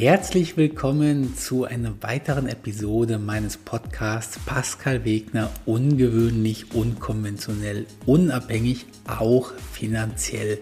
[0.00, 10.60] Herzlich willkommen zu einer weiteren Episode meines Podcasts Pascal Wegner ungewöhnlich, unkonventionell, unabhängig, auch finanziell.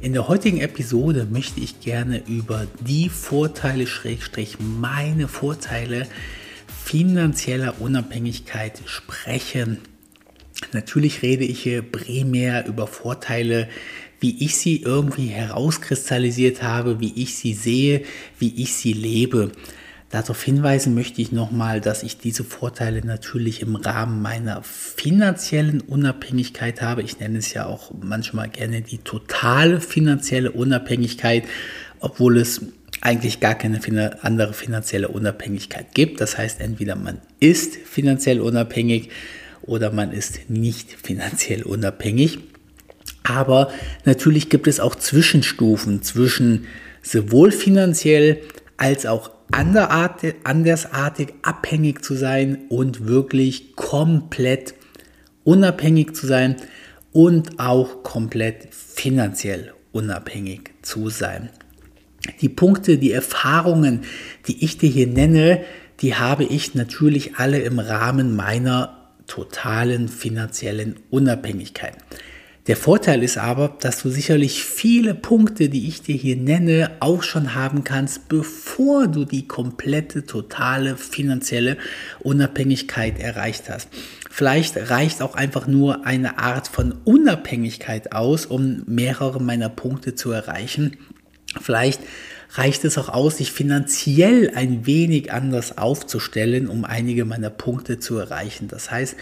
[0.00, 6.08] In der heutigen Episode möchte ich gerne über die Vorteile, Schrägstrich meine Vorteile
[6.84, 9.82] finanzieller Unabhängigkeit sprechen.
[10.72, 13.68] Natürlich rede ich hier primär über Vorteile,
[14.24, 18.00] wie ich sie irgendwie herauskristallisiert habe, wie ich sie sehe,
[18.38, 19.52] wie ich sie lebe.
[20.08, 26.80] Darauf hinweisen möchte ich nochmal, dass ich diese Vorteile natürlich im Rahmen meiner finanziellen Unabhängigkeit
[26.80, 27.02] habe.
[27.02, 31.44] Ich nenne es ja auch manchmal gerne die totale finanzielle Unabhängigkeit,
[32.00, 32.62] obwohl es
[33.02, 33.78] eigentlich gar keine
[34.24, 36.22] andere finanzielle Unabhängigkeit gibt.
[36.22, 39.10] Das heißt, entweder man ist finanziell unabhängig
[39.60, 42.38] oder man ist nicht finanziell unabhängig.
[43.24, 43.72] Aber
[44.04, 46.66] natürlich gibt es auch Zwischenstufen zwischen
[47.02, 48.40] sowohl finanziell
[48.76, 54.74] als auch andersartig abhängig zu sein und wirklich komplett
[55.42, 56.56] unabhängig zu sein
[57.12, 61.50] und auch komplett finanziell unabhängig zu sein.
[62.40, 64.02] Die Punkte, die Erfahrungen,
[64.48, 65.62] die ich dir hier nenne,
[66.00, 71.94] die habe ich natürlich alle im Rahmen meiner totalen finanziellen Unabhängigkeit.
[72.66, 77.22] Der Vorteil ist aber, dass du sicherlich viele Punkte, die ich dir hier nenne, auch
[77.22, 81.76] schon haben kannst, bevor du die komplette, totale finanzielle
[82.20, 83.90] Unabhängigkeit erreicht hast.
[84.30, 90.32] Vielleicht reicht auch einfach nur eine Art von Unabhängigkeit aus, um mehrere meiner Punkte zu
[90.32, 90.96] erreichen.
[91.60, 92.00] Vielleicht
[92.54, 98.16] reicht es auch aus, sich finanziell ein wenig anders aufzustellen, um einige meiner Punkte zu
[98.16, 98.68] erreichen.
[98.68, 99.16] Das heißt,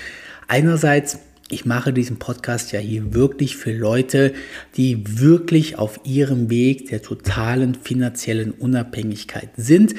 [0.46, 1.18] einerseits
[1.52, 4.32] ich mache diesen Podcast ja hier wirklich für Leute,
[4.76, 9.94] die wirklich auf ihrem Weg der totalen finanziellen Unabhängigkeit sind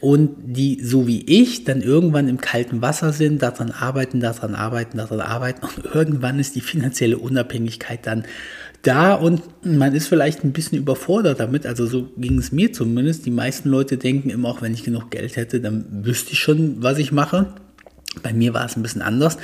[0.00, 4.98] und die, so wie ich, dann irgendwann im kalten Wasser sind, daran arbeiten, daran arbeiten,
[4.98, 8.24] daran arbeiten und irgendwann ist die finanzielle Unabhängigkeit dann
[8.82, 11.66] da und man ist vielleicht ein bisschen überfordert damit.
[11.66, 13.26] Also so ging es mir zumindest.
[13.26, 16.82] Die meisten Leute denken immer, auch wenn ich genug Geld hätte, dann wüsste ich schon,
[16.82, 17.54] was ich mache.
[18.22, 19.38] Bei mir war es ein bisschen anders.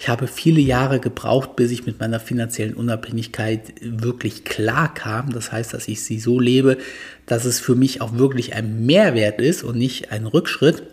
[0.00, 5.32] Ich habe viele Jahre gebraucht, bis ich mit meiner finanziellen Unabhängigkeit wirklich klar kam.
[5.32, 6.78] Das heißt, dass ich sie so lebe,
[7.26, 10.84] dass es für mich auch wirklich ein Mehrwert ist und nicht ein Rückschritt.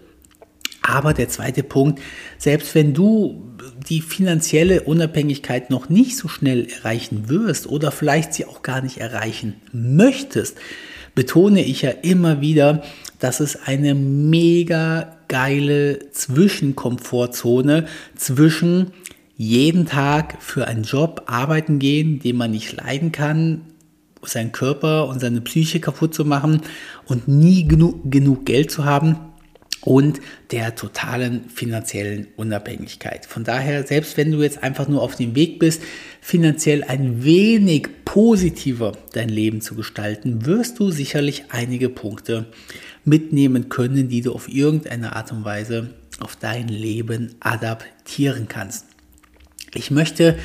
[0.81, 2.01] Aber der zweite Punkt,
[2.39, 3.43] selbst wenn du
[3.89, 8.97] die finanzielle Unabhängigkeit noch nicht so schnell erreichen wirst oder vielleicht sie auch gar nicht
[8.97, 10.57] erreichen möchtest,
[11.13, 12.83] betone ich ja immer wieder,
[13.19, 18.91] dass es eine mega geile Zwischenkomfortzone zwischen
[19.37, 23.61] jeden Tag für einen Job arbeiten gehen, den man nicht leiden kann,
[24.23, 26.61] seinen Körper und seine Psyche kaputt zu machen
[27.05, 29.17] und nie genug, genug Geld zu haben
[29.81, 30.19] und
[30.51, 33.25] der totalen finanziellen Unabhängigkeit.
[33.27, 35.81] Von daher, selbst wenn du jetzt einfach nur auf dem Weg bist,
[36.21, 42.47] finanziell ein wenig positiver dein Leben zu gestalten, wirst du sicherlich einige Punkte
[43.05, 48.85] mitnehmen können, die du auf irgendeine Art und Weise auf dein Leben adaptieren kannst.
[49.73, 50.37] Ich möchte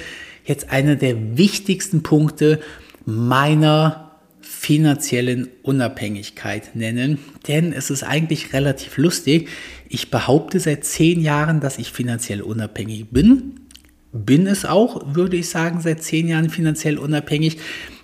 [0.45, 2.61] jetzt einer der wichtigsten Punkte
[3.07, 4.11] meiner
[4.41, 9.49] finanziellen Unabhängigkeit nennen, denn es ist eigentlich relativ lustig.
[9.89, 13.61] Ich behaupte seit zehn Jahren, dass ich finanziell unabhängig bin.
[14.13, 17.59] Bin es auch, würde ich sagen, seit zehn Jahren finanziell unabhängig.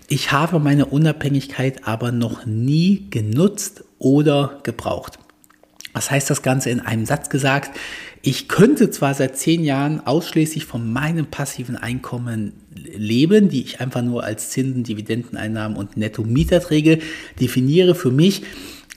[0.09, 5.19] Ich habe meine Unabhängigkeit aber noch nie genutzt oder gebraucht.
[5.93, 7.71] Was heißt das Ganze in einem Satz gesagt?
[8.21, 14.03] Ich könnte zwar seit zehn Jahren ausschließlich von meinem passiven Einkommen leben, die ich einfach
[14.03, 16.99] nur als Zinsen, Dividendeneinnahmen und Netto-Mieterträge
[17.41, 18.43] definiere für mich.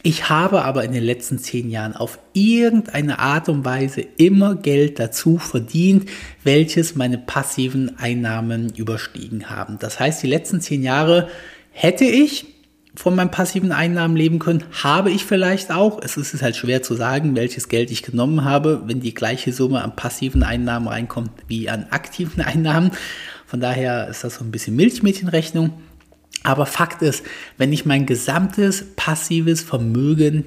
[0.02, 4.98] Ich habe aber in den letzten zehn Jahren auf irgendeine Art und Weise immer Geld
[4.98, 6.10] dazu verdient,
[6.44, 9.78] welches meine passiven Einnahmen überstiegen haben.
[9.80, 11.30] Das heißt, die letzten zehn Jahre
[11.72, 12.46] hätte ich
[13.00, 14.66] von meinen passiven Einnahmen leben können?
[14.84, 16.02] Habe ich vielleicht auch.
[16.04, 19.82] Es ist halt schwer zu sagen, welches Geld ich genommen habe, wenn die gleiche Summe
[19.82, 22.92] an passiven Einnahmen reinkommt wie an aktiven Einnahmen.
[23.46, 25.72] Von daher ist das so ein bisschen Milchmädchenrechnung.
[26.44, 27.24] Aber Fakt ist,
[27.58, 30.44] wenn ich mein gesamtes passives Vermögen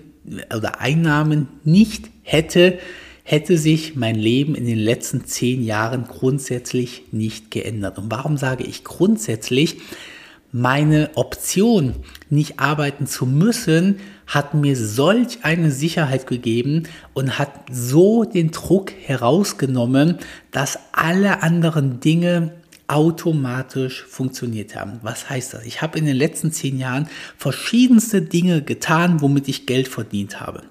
[0.54, 2.78] oder Einnahmen nicht hätte,
[3.24, 7.96] hätte sich mein Leben in den letzten zehn Jahren grundsätzlich nicht geändert.
[7.96, 9.78] Und warum sage ich grundsätzlich?
[10.52, 11.94] Meine Option,
[12.28, 13.96] nicht arbeiten zu müssen,
[14.26, 16.84] hat mir solch eine Sicherheit gegeben
[17.14, 20.18] und hat so den Druck herausgenommen,
[20.50, 22.52] dass alle anderen Dinge
[22.86, 25.00] automatisch funktioniert haben.
[25.02, 25.64] Was heißt das?
[25.64, 27.08] Ich habe in den letzten zehn Jahren
[27.38, 30.64] verschiedenste Dinge getan, womit ich Geld verdient habe.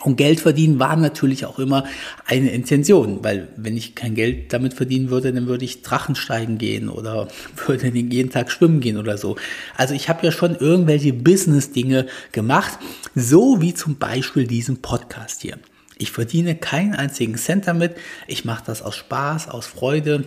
[0.00, 1.84] Und Geld verdienen war natürlich auch immer
[2.26, 6.88] eine Intention, weil wenn ich kein Geld damit verdienen würde, dann würde ich Drachensteigen gehen
[6.88, 7.28] oder
[7.66, 9.36] würde jeden Tag schwimmen gehen oder so.
[9.76, 12.78] Also ich habe ja schon irgendwelche Business-Dinge gemacht,
[13.14, 15.58] so wie zum Beispiel diesen Podcast hier.
[15.96, 17.96] Ich verdiene keinen einzigen Cent damit.
[18.28, 20.24] Ich mache das aus Spaß, aus Freude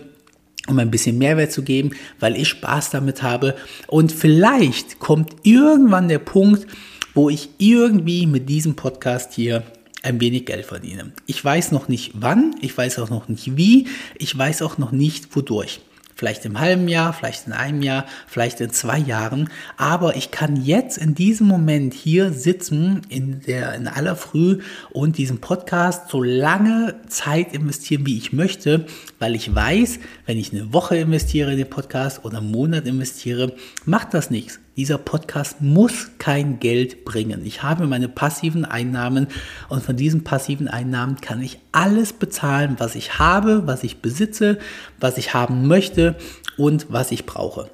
[0.68, 1.90] um ein bisschen Mehrwert zu geben,
[2.20, 3.56] weil ich Spaß damit habe.
[3.88, 6.66] Und vielleicht kommt irgendwann der Punkt,
[7.14, 9.62] wo ich irgendwie mit diesem Podcast hier
[10.02, 11.12] ein wenig Geld verdiene.
[11.26, 13.86] Ich weiß noch nicht wann, ich weiß auch noch nicht wie,
[14.18, 15.80] ich weiß auch noch nicht wodurch.
[16.14, 19.50] Vielleicht im halben Jahr, vielleicht in einem Jahr, vielleicht in zwei Jahren.
[19.76, 24.60] Aber ich kann jetzt in diesem Moment hier sitzen, in, der, in aller Früh
[24.90, 28.86] und diesen Podcast so lange Zeit investieren, wie ich möchte,
[29.22, 33.54] weil ich weiß, wenn ich eine Woche investiere in den Podcast oder einen Monat investiere,
[33.84, 34.58] macht das nichts.
[34.76, 37.46] Dieser Podcast muss kein Geld bringen.
[37.46, 39.28] Ich habe meine passiven Einnahmen
[39.68, 44.58] und von diesen passiven Einnahmen kann ich alles bezahlen, was ich habe, was ich besitze,
[44.98, 46.16] was ich haben möchte
[46.56, 47.70] und was ich brauche.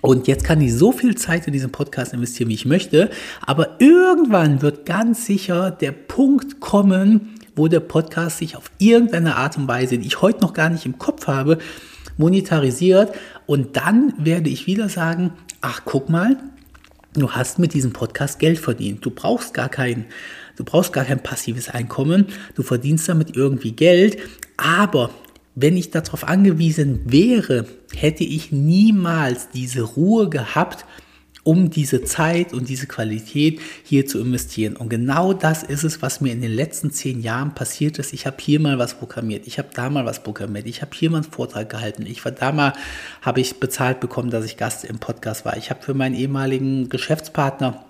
[0.00, 3.10] Und jetzt kann ich so viel Zeit in diesen Podcast investieren, wie ich möchte,
[3.44, 9.58] aber irgendwann wird ganz sicher der Punkt kommen, wo der Podcast sich auf irgendeine Art
[9.58, 11.58] und Weise, die ich heute noch gar nicht im Kopf habe,
[12.16, 13.12] monetarisiert.
[13.46, 16.36] Und dann werde ich wieder sagen, ach guck mal,
[17.14, 19.04] du hast mit diesem Podcast Geld verdient.
[19.04, 20.06] Du brauchst gar kein,
[20.56, 22.26] du brauchst gar kein passives Einkommen.
[22.54, 24.18] Du verdienst damit irgendwie Geld.
[24.56, 25.10] Aber
[25.54, 30.84] wenn ich darauf angewiesen wäre, hätte ich niemals diese Ruhe gehabt,
[31.48, 34.76] um diese Zeit und diese Qualität hier zu investieren.
[34.76, 38.12] Und genau das ist es, was mir in den letzten zehn Jahren passiert ist.
[38.12, 41.08] Ich habe hier mal was programmiert, ich habe da mal was programmiert, ich habe hier
[41.08, 42.74] mal einen Vortrag gehalten, ich war da mal,
[43.22, 45.56] habe ich bezahlt bekommen, dass ich Gast im Podcast war.
[45.56, 47.82] Ich habe für meinen ehemaligen Geschäftspartner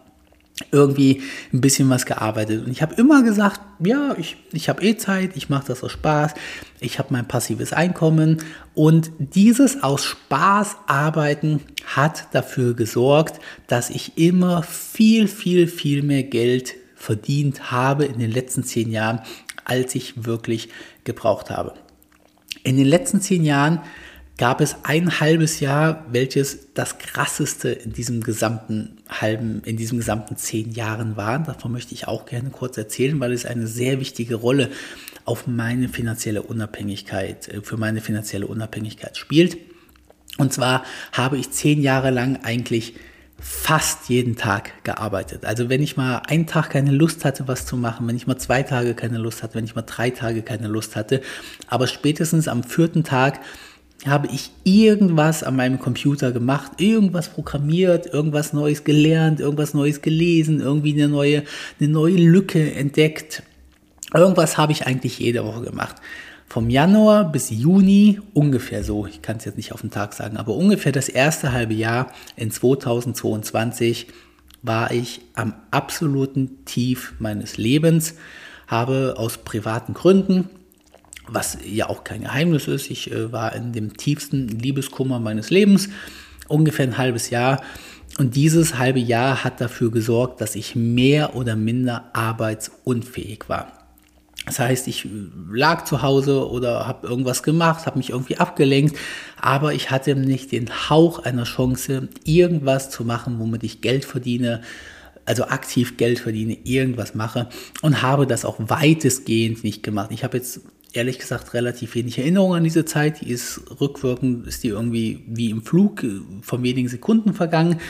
[0.70, 1.22] irgendwie
[1.52, 2.64] ein bisschen was gearbeitet.
[2.64, 5.92] Und ich habe immer gesagt, ja, ich, ich habe eh Zeit, ich mache das aus
[5.92, 6.34] Spaß,
[6.80, 8.38] ich habe mein passives Einkommen.
[8.74, 16.24] Und dieses aus Spaß arbeiten hat dafür gesorgt, dass ich immer viel, viel, viel mehr
[16.24, 19.20] Geld verdient habe in den letzten zehn Jahren,
[19.64, 20.68] als ich wirklich
[21.04, 21.74] gebraucht habe.
[22.64, 23.80] In den letzten zehn Jahren
[24.38, 30.36] gab es ein halbes Jahr, welches das krasseste in diesem gesamten halben, in diesem gesamten
[30.36, 31.40] zehn Jahren war.
[31.40, 34.70] Davon möchte ich auch gerne kurz erzählen, weil es eine sehr wichtige Rolle
[35.24, 39.58] auf meine finanzielle Unabhängigkeit, äh, für meine finanzielle Unabhängigkeit spielt.
[40.38, 42.94] Und zwar habe ich zehn Jahre lang eigentlich
[43.40, 45.44] fast jeden Tag gearbeitet.
[45.44, 48.38] Also wenn ich mal einen Tag keine Lust hatte, was zu machen, wenn ich mal
[48.38, 51.22] zwei Tage keine Lust hatte, wenn ich mal drei Tage keine Lust hatte,
[51.68, 53.40] aber spätestens am vierten Tag
[54.06, 60.60] habe ich irgendwas an meinem Computer gemacht, irgendwas programmiert, irgendwas Neues gelernt, irgendwas Neues gelesen,
[60.60, 61.42] irgendwie eine neue,
[61.80, 63.42] eine neue Lücke entdeckt.
[64.14, 65.96] Irgendwas habe ich eigentlich jede Woche gemacht.
[66.46, 70.38] Vom Januar bis Juni ungefähr so, ich kann es jetzt nicht auf den Tag sagen,
[70.38, 74.06] aber ungefähr das erste halbe Jahr in 2022
[74.62, 78.14] war ich am absoluten Tief meines Lebens,
[78.66, 80.48] habe aus privaten Gründen
[81.30, 82.90] was ja auch kein Geheimnis ist.
[82.90, 85.88] Ich äh, war in dem tiefsten Liebeskummer meines Lebens,
[86.48, 87.62] ungefähr ein halbes Jahr.
[88.18, 93.78] Und dieses halbe Jahr hat dafür gesorgt, dass ich mehr oder minder arbeitsunfähig war.
[94.48, 95.06] Das heißt, ich
[95.50, 98.96] lag zu Hause oder habe irgendwas gemacht, habe mich irgendwie abgelenkt,
[99.38, 104.62] aber ich hatte nicht den Hauch einer Chance, irgendwas zu machen, womit ich Geld verdiene,
[105.26, 107.50] also aktiv Geld verdiene, irgendwas mache
[107.82, 110.10] und habe das auch weitestgehend nicht gemacht.
[110.12, 113.20] Ich habe jetzt ehrlich gesagt relativ wenig Erinnerung an diese Zeit.
[113.20, 117.80] Die ist rückwirkend, ist die irgendwie wie im Flug äh, von wenigen Sekunden vergangen.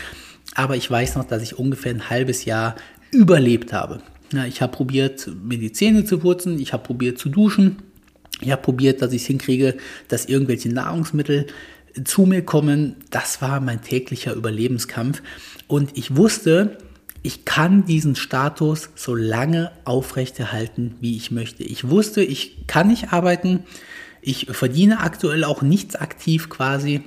[0.54, 2.74] Aber ich weiß noch, dass ich ungefähr ein halbes Jahr
[3.10, 4.00] überlebt habe.
[4.32, 7.76] Ja, ich habe probiert, mir die Zähne zu putzen, ich habe probiert zu duschen,
[8.40, 9.76] ich habe probiert, dass ich es hinkriege,
[10.08, 11.46] dass irgendwelche Nahrungsmittel
[12.04, 12.96] zu mir kommen.
[13.10, 15.22] Das war mein täglicher Überlebenskampf.
[15.66, 16.78] Und ich wusste,
[17.28, 21.62] ich kann diesen Status so lange aufrechterhalten, wie ich möchte.
[21.62, 23.64] Ich wusste, ich kann nicht arbeiten.
[24.22, 27.02] Ich verdiene aktuell auch nichts aktiv quasi.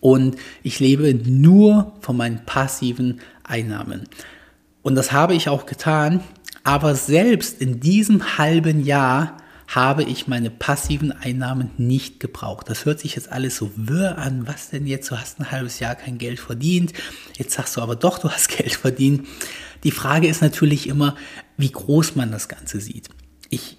[0.00, 4.04] Und ich lebe nur von meinen passiven Einnahmen.
[4.82, 6.20] Und das habe ich auch getan.
[6.62, 12.68] Aber selbst in diesem halben Jahr habe ich meine passiven Einnahmen nicht gebraucht.
[12.68, 14.46] Das hört sich jetzt alles so wirr an.
[14.46, 15.10] Was denn jetzt?
[15.10, 16.92] Du hast ein halbes Jahr kein Geld verdient.
[17.36, 19.26] Jetzt sagst du aber doch, du hast Geld verdient.
[19.82, 21.16] Die Frage ist natürlich immer,
[21.56, 23.08] wie groß man das Ganze sieht.
[23.50, 23.78] Ich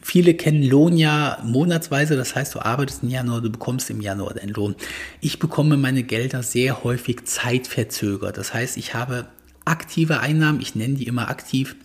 [0.00, 4.32] Viele kennen Lohn ja monatsweise, das heißt, du arbeitest im Januar, du bekommst im Januar
[4.32, 4.74] deinen Lohn.
[5.20, 8.38] Ich bekomme meine Gelder sehr häufig zeitverzögert.
[8.38, 9.26] Das heißt, ich habe
[9.66, 11.76] aktive Einnahmen, ich nenne die immer aktiv,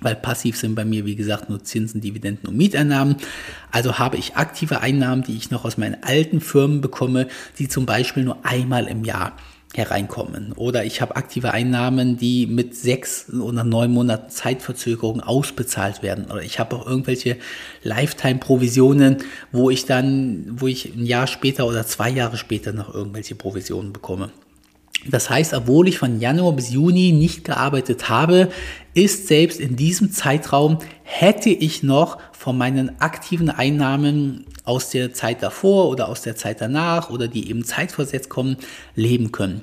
[0.00, 3.16] weil passiv sind bei mir, wie gesagt, nur Zinsen, Dividenden und Mieteinnahmen.
[3.70, 7.28] Also habe ich aktive Einnahmen, die ich noch aus meinen alten Firmen bekomme,
[7.58, 9.32] die zum Beispiel nur einmal im Jahr
[9.74, 10.52] hereinkommen.
[10.52, 16.26] Oder ich habe aktive Einnahmen, die mit sechs oder neun Monaten Zeitverzögerung ausbezahlt werden.
[16.30, 17.36] Oder ich habe auch irgendwelche
[17.82, 19.18] Lifetime-Provisionen,
[19.52, 23.92] wo ich dann, wo ich ein Jahr später oder zwei Jahre später noch irgendwelche Provisionen
[23.92, 24.30] bekomme.
[25.06, 28.50] Das heißt, obwohl ich von Januar bis Juni nicht gearbeitet habe,
[28.94, 35.42] ist selbst in diesem Zeitraum hätte ich noch von meinen aktiven Einnahmen aus der Zeit
[35.42, 38.56] davor oder aus der Zeit danach oder die eben zeitversetzt kommen,
[38.94, 39.62] leben können.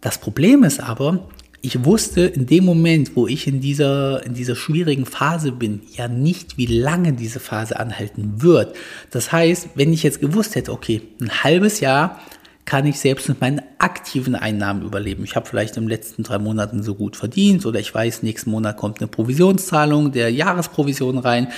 [0.00, 1.28] Das Problem ist aber,
[1.62, 6.08] ich wusste in dem Moment, wo ich in dieser, in dieser schwierigen Phase bin, ja
[6.08, 8.76] nicht, wie lange diese Phase anhalten wird.
[9.10, 12.20] Das heißt, wenn ich jetzt gewusst hätte, okay, ein halbes Jahr
[12.64, 15.24] kann ich selbst mit meinen aktiven Einnahmen überleben.
[15.24, 18.76] Ich habe vielleicht im letzten drei Monaten so gut verdient oder ich weiß, nächsten Monat
[18.76, 21.48] kommt eine Provisionszahlung der Jahresprovision rein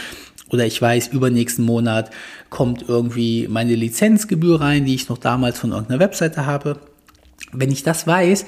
[0.50, 2.10] oder ich weiß, übernächsten Monat
[2.50, 6.78] kommt irgendwie meine Lizenzgebühr rein, die ich noch damals von irgendeiner Webseite habe.
[7.52, 8.44] Wenn ich das weiß,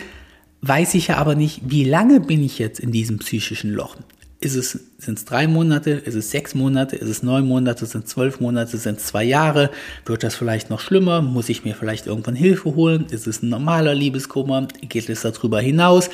[0.63, 3.97] weiß ich ja aber nicht, wie lange bin ich jetzt in diesem psychischen Loch.
[4.41, 8.05] Ist es, sind es drei Monate, ist es sechs Monate, ist es neun Monate, sind
[8.05, 9.71] es zwölf Monate, sind es zwei Jahre?
[10.07, 11.23] Wird das vielleicht noch schlimmer?
[11.23, 13.07] Muss ich mir vielleicht irgendwann Hilfe holen?
[13.11, 14.69] Ist es ein normaler Liebeskummer?
[14.89, 16.09] Geht es darüber hinaus?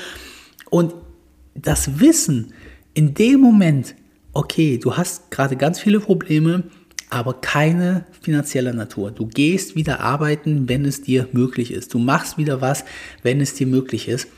[0.71, 0.95] Und
[1.54, 2.54] das Wissen
[2.95, 3.95] in dem Moment,
[4.33, 6.62] okay, du hast gerade ganz viele Probleme,
[7.11, 9.11] aber keine finanzielle Natur.
[9.11, 11.93] Du gehst wieder arbeiten, wenn es dir möglich ist.
[11.93, 12.87] Du machst wieder was,
[13.23, 14.28] wenn es dir möglich ist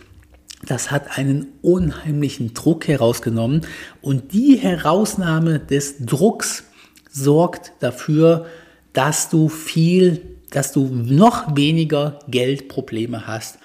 [0.66, 3.62] das hat einen unheimlichen Druck herausgenommen
[4.02, 6.64] und die Herausnahme des Drucks
[7.10, 8.46] sorgt dafür,
[8.92, 13.58] dass du viel, dass du noch weniger Geldprobleme hast,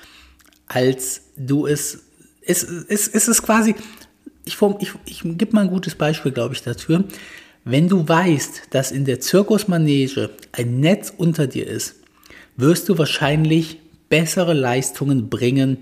[0.67, 2.03] als du es,
[2.41, 3.75] es, es, es ist quasi,
[4.45, 7.03] ich, ich, ich gebe mal ein gutes Beispiel, glaube ich, dafür.
[7.63, 11.95] Wenn du weißt, dass in der Zirkusmanege ein Netz unter dir ist,
[12.57, 13.79] wirst du wahrscheinlich
[14.09, 15.77] bessere Leistungen bringen,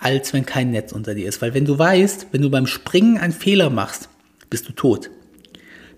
[0.00, 1.42] als wenn kein Netz unter dir ist.
[1.42, 4.08] Weil wenn du weißt, wenn du beim Springen einen Fehler machst,
[4.48, 5.10] bist du tot.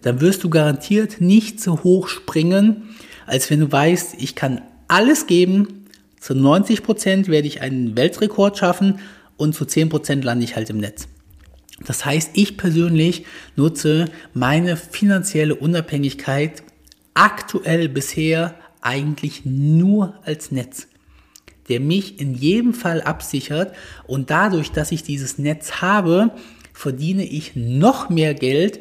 [0.03, 5.27] Dann wirst du garantiert nicht so hoch springen, als wenn du weißt, ich kann alles
[5.27, 5.87] geben,
[6.19, 8.99] zu 90 Prozent werde ich einen Weltrekord schaffen
[9.37, 11.09] und zu 10 Prozent lande ich halt im Netz.
[11.87, 13.25] Das heißt, ich persönlich
[13.57, 16.63] nutze meine finanzielle Unabhängigkeit
[17.15, 20.89] aktuell bisher eigentlich nur als Netz
[21.69, 23.75] der mich in jedem Fall absichert
[24.07, 26.31] und dadurch, dass ich dieses Netz habe,
[26.73, 28.81] verdiene ich noch mehr Geld,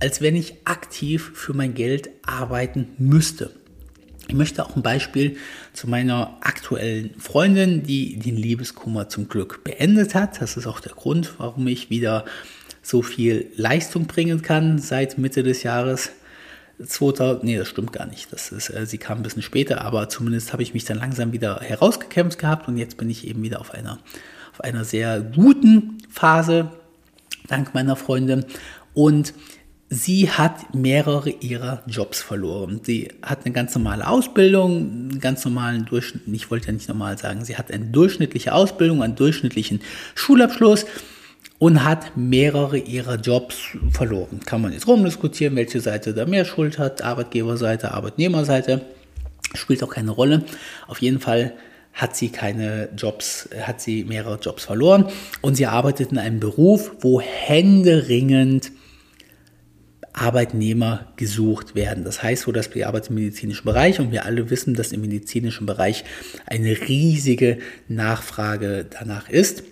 [0.00, 3.50] als wenn ich aktiv für mein Geld arbeiten müsste.
[4.28, 5.36] Ich möchte auch ein Beispiel
[5.72, 10.40] zu meiner aktuellen Freundin, die den Liebeskummer zum Glück beendet hat.
[10.40, 12.24] Das ist auch der Grund, warum ich wieder
[12.80, 16.12] so viel Leistung bringen kann seit Mitte des Jahres.
[16.86, 18.32] 2000, nee, das stimmt gar nicht.
[18.32, 21.32] Das ist, äh, sie kam ein bisschen später, aber zumindest habe ich mich dann langsam
[21.32, 23.98] wieder herausgekämpft gehabt und jetzt bin ich eben wieder auf einer,
[24.52, 26.70] auf einer sehr guten Phase,
[27.48, 28.44] dank meiner Freundin.
[28.94, 29.34] Und
[29.88, 32.80] sie hat mehrere ihrer Jobs verloren.
[32.82, 34.76] Sie hat eine ganz normale Ausbildung,
[35.10, 39.02] einen ganz normalen Durchschnitt, ich wollte ja nicht normal sagen, sie hat eine durchschnittliche Ausbildung,
[39.02, 39.80] einen durchschnittlichen
[40.14, 40.86] Schulabschluss
[41.60, 44.40] und hat mehrere ihrer Jobs verloren.
[44.46, 48.80] Kann man jetzt rumdiskutieren, welche Seite da mehr Schuld hat, Arbeitgeberseite, Arbeitnehmerseite,
[49.54, 50.42] spielt auch keine Rolle.
[50.88, 51.52] Auf jeden Fall
[51.92, 55.06] hat sie keine Jobs, hat sie mehrere Jobs verloren
[55.42, 58.72] und sie arbeitet in einem Beruf, wo händeringend
[60.14, 62.04] Arbeitnehmer gesucht werden.
[62.04, 65.66] Das heißt, wo das bearbeitet im medizinischen Bereich und wir alle wissen, dass im medizinischen
[65.66, 66.04] Bereich
[66.46, 69.62] eine riesige Nachfrage danach ist.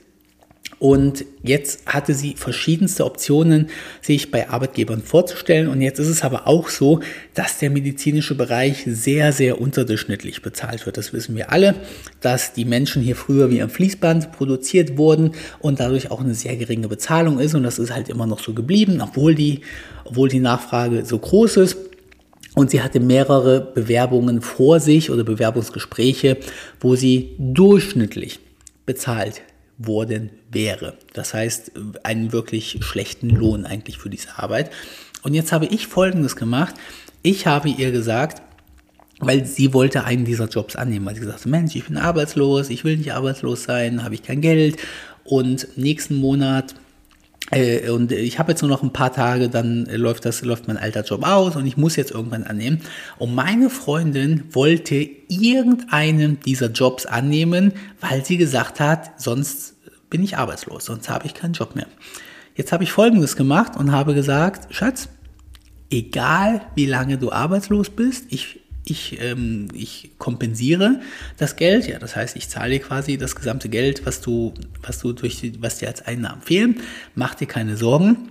[0.78, 3.68] Und jetzt hatte sie verschiedenste Optionen,
[4.00, 5.66] sich bei Arbeitgebern vorzustellen.
[5.66, 7.00] Und jetzt ist es aber auch so,
[7.34, 10.96] dass der medizinische Bereich sehr, sehr unterdurchschnittlich bezahlt wird.
[10.96, 11.74] Das wissen wir alle,
[12.20, 16.56] dass die Menschen hier früher wie am Fließband produziert wurden und dadurch auch eine sehr
[16.56, 17.56] geringe Bezahlung ist.
[17.56, 19.62] Und das ist halt immer noch so geblieben, obwohl die,
[20.04, 21.76] obwohl die Nachfrage so groß ist.
[22.54, 26.38] Und sie hatte mehrere Bewerbungen vor sich oder Bewerbungsgespräche,
[26.80, 28.38] wo sie durchschnittlich
[28.86, 29.42] bezahlt
[29.78, 30.98] worden wäre.
[31.14, 34.70] Das heißt, einen wirklich schlechten Lohn eigentlich für diese Arbeit.
[35.22, 36.74] Und jetzt habe ich Folgendes gemacht.
[37.22, 38.42] Ich habe ihr gesagt,
[39.20, 42.70] weil sie wollte einen dieser Jobs annehmen, weil sie gesagt hat, Mensch, ich bin arbeitslos,
[42.70, 44.76] ich will nicht arbeitslos sein, habe ich kein Geld
[45.24, 46.74] und nächsten Monat
[47.50, 50.76] äh, und ich habe jetzt nur noch ein paar Tage, dann läuft das, läuft mein
[50.76, 52.80] alter Job aus und ich muss jetzt irgendwann annehmen.
[53.18, 59.76] Und meine Freundin wollte irgendeinen dieser Jobs annehmen, weil sie gesagt hat, sonst
[60.10, 61.86] bin ich arbeitslos, sonst habe ich keinen Job mehr.
[62.54, 65.08] Jetzt habe ich Folgendes gemacht und habe gesagt, Schatz,
[65.90, 71.00] egal wie lange du arbeitslos bist, ich ich, ähm, ich kompensiere
[71.36, 74.98] das Geld, ja, das heißt, ich zahle dir quasi das gesamte Geld, was du, was
[74.98, 76.80] du durch die, was dir als Einnahmen fehlen.
[77.14, 78.30] Mach dir keine Sorgen.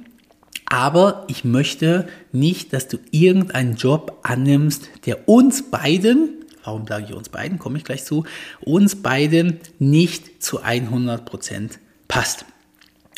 [0.69, 6.29] Aber ich möchte nicht, dass du irgendeinen Job annimmst, der uns beiden,
[6.63, 8.25] warum sage ich uns beiden, komme ich gleich zu,
[8.59, 12.45] uns beiden nicht zu 100 Prozent passt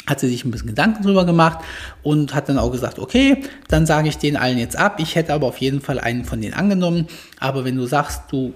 [0.07, 1.59] hat sie sich ein bisschen Gedanken drüber gemacht
[2.01, 4.99] und hat dann auch gesagt, okay, dann sage ich den allen jetzt ab.
[4.99, 7.07] Ich hätte aber auf jeden Fall einen von denen angenommen.
[7.39, 8.53] Aber wenn du sagst, du,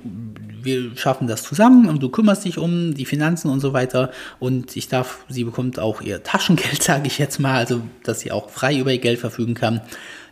[0.61, 4.75] wir schaffen das zusammen und du kümmerst dich um die Finanzen und so weiter und
[4.75, 8.49] ich darf, sie bekommt auch ihr Taschengeld, sage ich jetzt mal, also dass sie auch
[8.49, 9.81] frei über ihr Geld verfügen kann,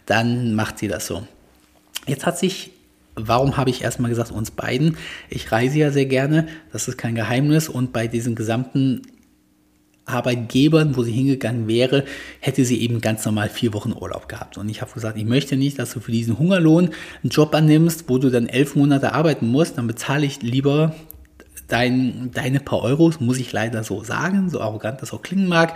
[0.05, 1.25] dann macht sie das so.
[2.07, 2.71] Jetzt hat sich
[3.15, 4.95] Warum habe ich erstmal gesagt, uns beiden?
[5.29, 7.67] Ich reise ja sehr gerne, das ist kein Geheimnis.
[7.67, 9.01] Und bei diesen gesamten
[10.05, 12.05] Arbeitgebern, wo sie hingegangen wäre,
[12.39, 14.57] hätte sie eben ganz normal vier Wochen Urlaub gehabt.
[14.57, 16.89] Und ich habe gesagt, ich möchte nicht, dass du für diesen Hungerlohn
[17.23, 19.77] einen Job annimmst, wo du dann elf Monate arbeiten musst.
[19.77, 20.95] Dann bezahle ich lieber
[21.67, 25.73] dein, deine paar Euros, muss ich leider so sagen, so arrogant das auch klingen mag.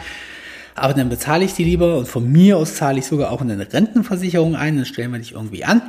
[0.75, 3.49] Aber dann bezahle ich die lieber und von mir aus zahle ich sogar auch in
[3.49, 5.81] eine Rentenversicherung ein, dann stellen wir dich irgendwie an.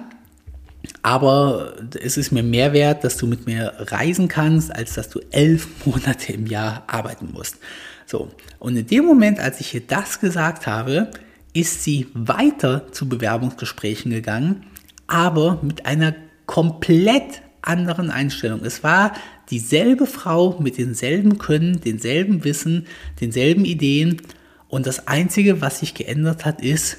[1.02, 5.20] Aber es ist mir mehr wert, dass du mit mir reisen kannst, als dass du
[5.30, 7.58] elf Monate im Jahr arbeiten musst.
[8.06, 11.10] So, und in dem Moment, als ich ihr das gesagt habe,
[11.52, 14.66] ist sie weiter zu Bewerbungsgesprächen gegangen,
[15.06, 16.14] aber mit einer
[16.46, 18.64] komplett anderen Einstellung.
[18.64, 19.12] Es war
[19.50, 22.86] dieselbe Frau mit denselben Können, denselben Wissen,
[23.20, 24.22] denselben Ideen
[24.68, 26.98] und das Einzige, was sich geändert hat, ist,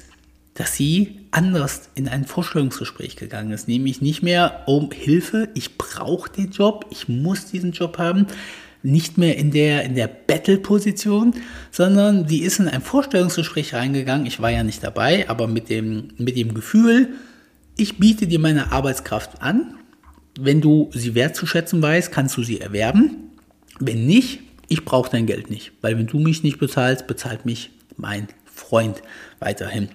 [0.54, 6.30] dass sie anders in ein Vorstellungsgespräch gegangen ist, nämlich nicht mehr um Hilfe, ich brauche
[6.30, 8.26] den Job, ich muss diesen Job haben,
[8.88, 11.34] nicht mehr in der, in der Battle-Position,
[11.70, 14.26] sondern die ist in ein Vorstellungsgespräch reingegangen.
[14.26, 17.10] Ich war ja nicht dabei, aber mit dem, mit dem Gefühl,
[17.76, 19.74] ich biete dir meine Arbeitskraft an.
[20.40, 23.30] Wenn du sie wertzuschätzen weißt, kannst du sie erwerben.
[23.78, 27.70] Wenn nicht, ich brauche dein Geld nicht, weil wenn du mich nicht bezahlst, bezahlt mich
[27.96, 29.02] mein Freund
[29.38, 29.88] weiterhin.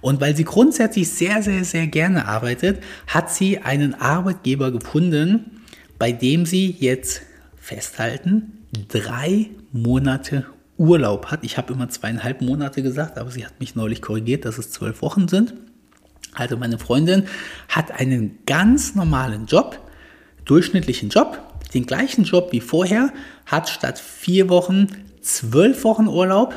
[0.00, 5.62] Und weil sie grundsätzlich sehr, sehr, sehr gerne arbeitet, hat sie einen Arbeitgeber gefunden,
[5.98, 7.22] bei dem sie jetzt
[7.64, 10.44] festhalten, drei Monate
[10.76, 11.44] Urlaub hat.
[11.44, 15.00] Ich habe immer zweieinhalb Monate gesagt, aber sie hat mich neulich korrigiert, dass es zwölf
[15.00, 15.54] Wochen sind.
[16.34, 17.26] Also meine Freundin
[17.68, 19.80] hat einen ganz normalen Job,
[20.44, 21.40] durchschnittlichen Job,
[21.72, 23.12] den gleichen Job wie vorher,
[23.46, 24.88] hat statt vier Wochen
[25.22, 26.54] zwölf Wochen Urlaub,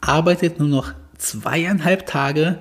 [0.00, 2.58] arbeitet nur noch zweieinhalb Tage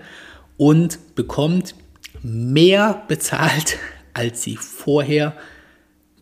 [0.57, 1.73] und bekommt
[2.21, 3.77] mehr bezahlt,
[4.13, 5.35] als sie vorher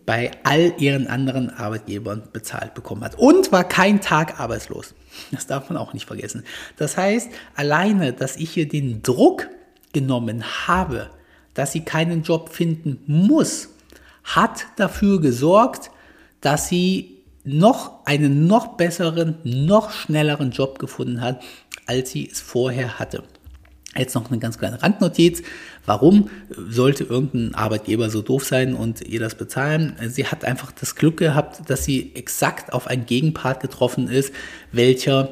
[0.07, 4.95] bei all ihren anderen Arbeitgebern bezahlt bekommen hat und war kein Tag arbeitslos.
[5.31, 6.43] Das darf man auch nicht vergessen.
[6.77, 9.49] Das heißt, alleine, dass ich ihr den Druck
[9.93, 11.09] genommen habe,
[11.53, 13.69] dass sie keinen Job finden muss,
[14.23, 15.91] hat dafür gesorgt,
[16.39, 21.41] dass sie noch einen noch besseren, noch schnelleren Job gefunden hat,
[21.85, 23.23] als sie es vorher hatte.
[23.97, 25.41] Jetzt noch eine ganz kleine Randnotiz.
[25.88, 29.95] Warum sollte irgendein Arbeitgeber so doof sein und ihr das bezahlen?
[30.10, 34.34] Sie hat einfach das Glück gehabt, dass sie exakt auf einen Gegenpart getroffen ist,
[34.73, 35.30] welcher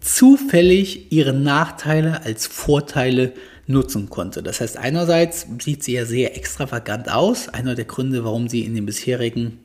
[0.00, 3.34] zufällig ihre Nachteile als Vorteile
[3.68, 4.42] nutzen konnte.
[4.42, 7.48] Das heißt, einerseits sieht sie ja sehr extravagant aus.
[7.48, 9.60] Einer der Gründe, warum sie in den bisherigen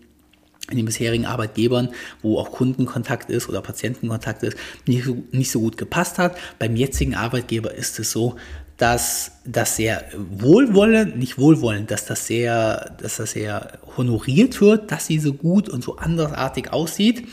[0.70, 1.90] in den bisherigen Arbeitgebern,
[2.22, 6.38] wo auch Kundenkontakt ist oder Patientenkontakt ist, nicht so, nicht so gut gepasst hat.
[6.60, 8.36] Beim jetzigen Arbeitgeber ist es so,
[8.80, 15.06] dass das sehr wohlwollend, nicht wohlwollend, dass das sehr, dass das sehr honoriert wird, dass
[15.06, 17.28] sie so gut und so andersartig aussieht.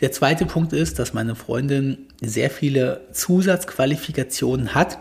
[0.00, 4.98] Der zweite Punkt ist, dass meine Freundin sehr viele Zusatzqualifikationen hat,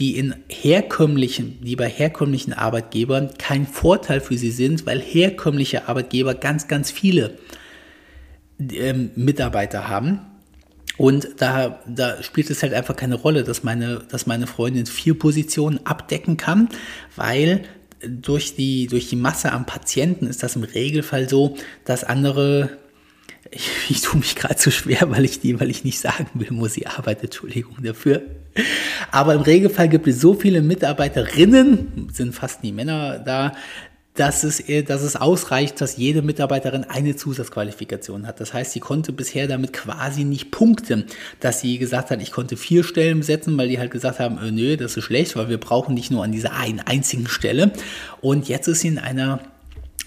[0.00, 6.34] die in herkömmlichen, die bei herkömmlichen Arbeitgebern kein Vorteil für sie sind, weil herkömmliche Arbeitgeber
[6.34, 7.38] ganz, ganz viele
[8.58, 10.29] ähm, Mitarbeiter haben.
[11.00, 15.18] Und da, da spielt es halt einfach keine Rolle, dass meine, dass meine Freundin vier
[15.18, 16.68] Positionen abdecken kann,
[17.16, 17.62] weil
[18.06, 22.68] durch die, durch die Masse an Patienten ist das im Regelfall so, dass andere
[23.50, 26.48] ich, ich tue mich gerade zu schwer, weil ich die, weil ich nicht sagen will,
[26.50, 27.24] wo sie arbeitet.
[27.24, 28.20] Entschuldigung dafür.
[29.10, 33.54] Aber im Regelfall gibt es so viele Mitarbeiterinnen, sind fast nie Männer da,
[34.14, 38.40] dass es, dass es ausreicht, dass jede Mitarbeiterin eine Zusatzqualifikation hat.
[38.40, 41.04] Das heißt, sie konnte bisher damit quasi nicht punkten,
[41.38, 44.50] dass sie gesagt hat, ich konnte vier Stellen besetzen, weil die halt gesagt haben, äh,
[44.50, 47.72] nö, das ist schlecht, weil wir brauchen nicht nur an dieser einen einzigen Stelle.
[48.20, 49.40] Und jetzt ist sie in einer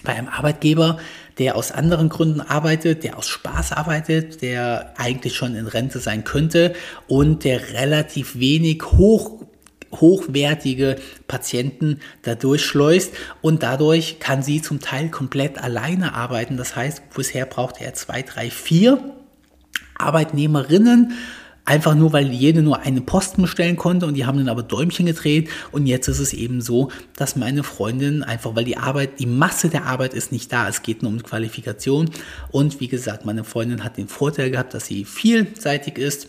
[0.04, 0.98] bei einem Arbeitgeber,
[1.38, 6.24] der aus anderen Gründen arbeitet, der aus Spaß arbeitet, der eigentlich schon in Rente sein
[6.24, 6.74] könnte
[7.08, 9.43] und der relativ wenig hoch
[10.00, 10.96] hochwertige
[11.28, 16.56] Patienten dadurch schleust und dadurch kann sie zum Teil komplett alleine arbeiten.
[16.56, 19.02] Das heißt, bisher brauchte er zwei, drei, vier
[19.96, 21.12] Arbeitnehmerinnen,
[21.64, 25.06] einfach nur, weil jede nur eine Posten bestellen konnte und die haben dann aber Däumchen
[25.06, 25.48] gedreht.
[25.72, 29.68] Und jetzt ist es eben so, dass meine Freundin einfach, weil die Arbeit, die Masse
[29.68, 32.10] der Arbeit ist nicht da, es geht nur um Qualifikation.
[32.50, 36.28] Und wie gesagt, meine Freundin hat den Vorteil gehabt, dass sie vielseitig ist,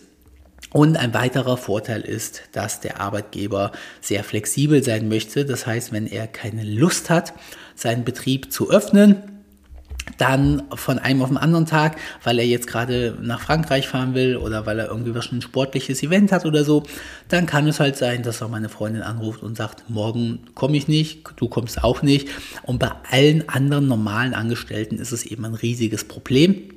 [0.72, 5.46] und ein weiterer Vorteil ist, dass der Arbeitgeber sehr flexibel sein möchte.
[5.46, 7.34] Das heißt, wenn er keine Lust hat,
[7.76, 9.36] seinen Betrieb zu öffnen,
[10.18, 14.38] dann von einem auf den anderen Tag, weil er jetzt gerade nach Frankreich fahren will
[14.38, 16.84] oder weil er irgendwie was ein sportliches Event hat oder so,
[17.30, 20.88] dann kann es halt sein, dass er meine Freundin anruft und sagt, morgen komme ich
[20.88, 22.30] nicht, du kommst auch nicht.
[22.64, 26.75] Und bei allen anderen normalen Angestellten ist es eben ein riesiges Problem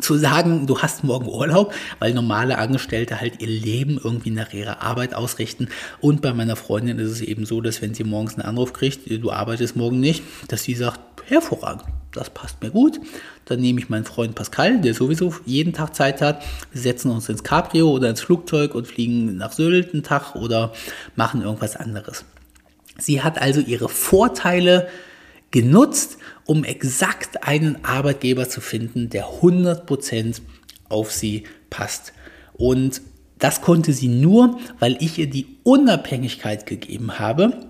[0.00, 4.82] zu sagen, du hast morgen Urlaub, weil normale Angestellte halt ihr Leben irgendwie nach ihrer
[4.82, 5.68] Arbeit ausrichten.
[6.00, 9.10] Und bei meiner Freundin ist es eben so, dass wenn sie morgens einen Anruf kriegt,
[9.10, 13.00] du arbeitest morgen nicht, dass sie sagt, hervorragend, das passt mir gut.
[13.44, 16.42] Dann nehme ich meinen Freund Pascal, der sowieso jeden Tag Zeit hat.
[16.72, 20.72] Setzen uns ins Cabrio oder ins Flugzeug und fliegen nach Sylt einen Tag oder
[21.16, 22.24] machen irgendwas anderes.
[22.98, 24.88] Sie hat also ihre Vorteile
[25.50, 30.40] genutzt, um exakt einen Arbeitgeber zu finden, der 100%
[30.88, 32.12] auf sie passt.
[32.54, 33.02] Und
[33.38, 37.66] das konnte sie nur, weil ich ihr die Unabhängigkeit gegeben habe,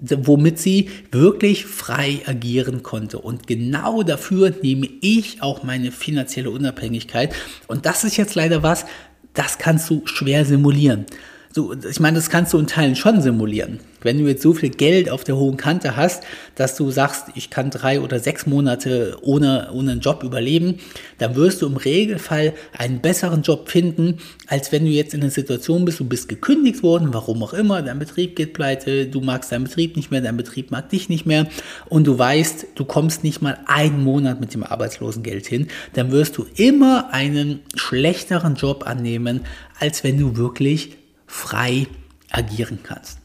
[0.00, 3.18] womit sie wirklich frei agieren konnte.
[3.18, 7.34] Und genau dafür nehme ich auch meine finanzielle Unabhängigkeit.
[7.68, 8.86] Und das ist jetzt leider was,
[9.34, 11.06] das kannst du schwer simulieren.
[11.52, 13.80] So, ich meine, das kannst du in Teilen schon simulieren.
[14.02, 16.22] Wenn du jetzt so viel Geld auf der hohen Kante hast,
[16.54, 20.76] dass du sagst, ich kann drei oder sechs Monate ohne, ohne einen Job überleben,
[21.18, 25.30] dann wirst du im Regelfall einen besseren Job finden, als wenn du jetzt in einer
[25.32, 29.50] Situation bist, du bist gekündigt worden, warum auch immer, dein Betrieb geht pleite, du magst
[29.50, 31.48] deinen Betrieb nicht mehr, dein Betrieb mag dich nicht mehr
[31.88, 36.38] und du weißt, du kommst nicht mal einen Monat mit dem Arbeitslosengeld hin, dann wirst
[36.38, 39.40] du immer einen schlechteren Job annehmen,
[39.80, 40.99] als wenn du wirklich
[41.30, 41.86] frei
[42.30, 43.18] agieren kannst.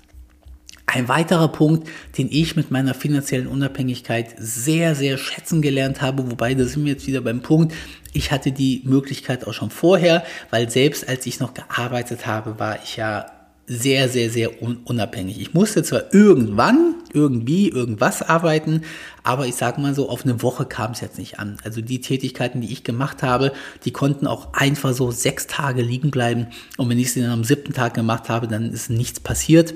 [0.85, 6.53] Ein weiterer Punkt, den ich mit meiner finanziellen Unabhängigkeit sehr, sehr schätzen gelernt habe, wobei
[6.53, 7.73] da sind wir jetzt wieder beim Punkt,
[8.13, 12.81] ich hatte die Möglichkeit auch schon vorher, weil selbst als ich noch gearbeitet habe, war
[12.83, 13.25] ich ja
[13.67, 15.39] sehr, sehr, sehr unabhängig.
[15.41, 18.81] Ich musste zwar irgendwann, irgendwie, irgendwas arbeiten,
[19.23, 21.57] aber ich sage mal so, auf eine Woche kam es jetzt nicht an.
[21.63, 26.11] Also die Tätigkeiten, die ich gemacht habe, die konnten auch einfach so sechs Tage liegen
[26.11, 26.47] bleiben.
[26.77, 29.73] Und wenn ich sie dann am siebten Tag gemacht habe, dann ist nichts passiert.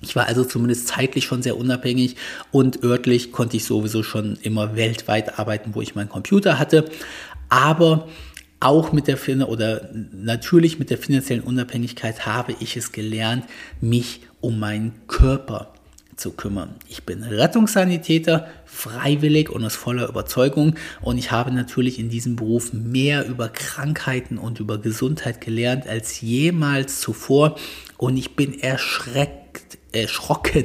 [0.00, 2.16] Ich war also zumindest zeitlich schon sehr unabhängig
[2.50, 6.86] und örtlich konnte ich sowieso schon immer weltweit arbeiten, wo ich meinen Computer hatte.
[7.48, 8.08] Aber
[8.62, 13.44] auch mit der oder natürlich mit der finanziellen Unabhängigkeit habe ich es gelernt,
[13.80, 15.72] mich um meinen Körper
[16.16, 16.74] zu kümmern.
[16.88, 22.72] Ich bin Rettungssanitäter, freiwillig und aus voller Überzeugung und ich habe natürlich in diesem Beruf
[22.72, 27.56] mehr über Krankheiten und über Gesundheit gelernt als jemals zuvor
[27.96, 30.64] und ich bin erschreckt, erschrocken,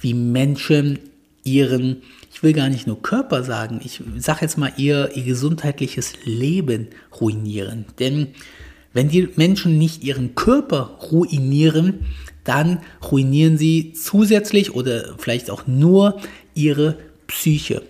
[0.00, 0.98] wie Menschen
[1.44, 2.02] ihren
[2.38, 6.86] ich will gar nicht nur Körper sagen, ich sage jetzt mal ihr, ihr gesundheitliches Leben
[7.20, 7.84] ruinieren.
[7.98, 8.28] Denn
[8.92, 12.06] wenn die Menschen nicht ihren Körper ruinieren,
[12.44, 12.78] dann
[13.10, 16.20] ruinieren sie zusätzlich oder vielleicht auch nur
[16.54, 17.82] ihre Psyche.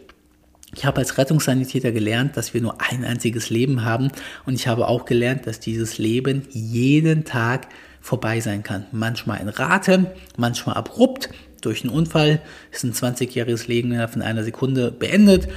[0.75, 4.09] Ich habe als Rettungssanitäter gelernt, dass wir nur ein einziges Leben haben
[4.47, 7.69] und ich habe auch gelernt, dass dieses Leben jeden Tag
[8.01, 8.87] vorbei sein kann.
[8.93, 11.29] Manchmal in Rate, manchmal abrupt,
[11.61, 12.41] durch einen Unfall
[12.71, 15.49] ist ein 20-jähriges Leben innerhalb von einer Sekunde beendet.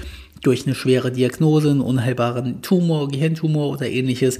[0.41, 4.39] Durch eine schwere Diagnose, einen unheilbaren Tumor, Gehirntumor oder ähnliches,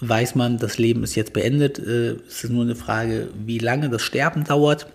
[0.00, 1.78] weiß man, das Leben ist jetzt beendet.
[1.78, 4.86] Äh, es ist nur eine Frage, wie lange das Sterben dauert.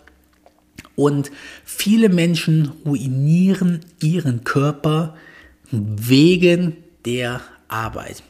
[0.95, 1.31] Und
[1.65, 5.15] viele Menschen ruinieren ihren Körper
[5.71, 8.23] wegen der Arbeit.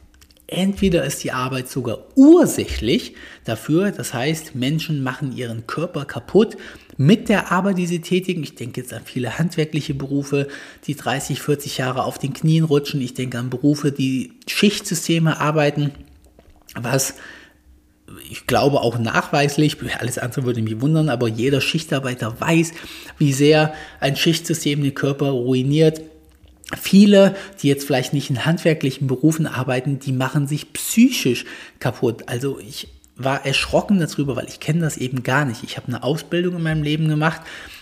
[0.53, 6.57] Entweder ist die Arbeit sogar ursächlich dafür, das heißt, Menschen machen ihren Körper kaputt
[6.97, 8.43] mit der Arbeit, die sie tätigen.
[8.43, 10.47] Ich denke jetzt an viele handwerkliche Berufe,
[10.85, 13.01] die 30, 40 Jahre auf den Knien rutschen.
[13.01, 15.91] Ich denke an Berufe, die Schichtsysteme arbeiten,
[16.75, 17.15] was
[18.29, 22.71] ich glaube auch nachweislich, alles andere würde mich wundern, aber jeder Schichtarbeiter weiß,
[23.17, 26.01] wie sehr ein Schichtsystem den Körper ruiniert.
[26.81, 31.45] Viele, die jetzt vielleicht nicht in handwerklichen Berufen arbeiten, die machen sich psychisch
[31.79, 32.23] kaputt.
[32.27, 35.63] Also ich war erschrocken darüber, weil ich kenne das eben gar nicht.
[35.63, 37.41] Ich habe eine Ausbildung in meinem Leben gemacht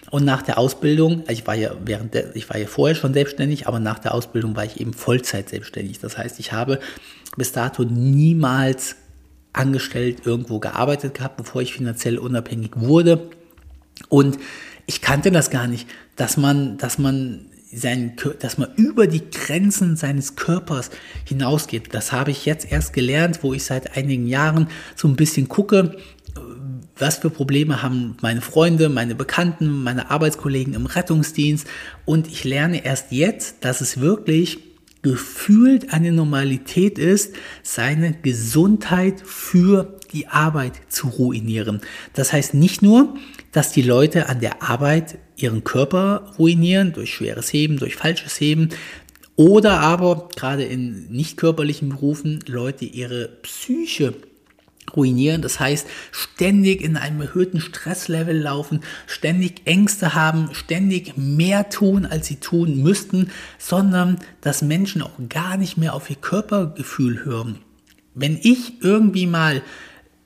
[0.09, 3.13] und nach der Ausbildung, also ich war ja während der, ich war ja vorher schon
[3.13, 5.99] selbstständig, aber nach der Ausbildung war ich eben Vollzeit selbstständig.
[5.99, 6.79] Das heißt, ich habe
[7.37, 8.97] bis dato niemals
[9.53, 13.29] angestellt irgendwo gearbeitet gehabt, bevor ich finanziell unabhängig wurde.
[14.09, 14.37] Und
[14.85, 19.95] ich kannte das gar nicht, dass man, dass man sein, dass man über die Grenzen
[19.95, 20.89] seines Körpers
[21.25, 21.93] hinausgeht.
[21.93, 25.95] Das habe ich jetzt erst gelernt, wo ich seit einigen Jahren so ein bisschen gucke,
[26.97, 31.67] was für Probleme haben meine Freunde, meine Bekannten, meine Arbeitskollegen im Rettungsdienst.
[32.05, 34.59] Und ich lerne erst jetzt, dass es wirklich
[35.01, 41.81] gefühlt eine Normalität ist, seine Gesundheit für die Arbeit zu ruinieren.
[42.13, 43.15] Das heißt nicht nur,
[43.51, 48.69] dass die Leute an der Arbeit ihren Körper ruinieren durch schweres Heben, durch falsches Heben,
[49.35, 54.13] oder aber gerade in nicht körperlichen Berufen Leute ihre Psyche
[54.95, 55.41] ruinieren.
[55.41, 62.27] Das heißt, ständig in einem erhöhten Stresslevel laufen, ständig Ängste haben, ständig mehr tun, als
[62.27, 67.59] sie tun müssten, sondern dass Menschen auch gar nicht mehr auf ihr Körpergefühl hören.
[68.13, 69.61] Wenn ich irgendwie mal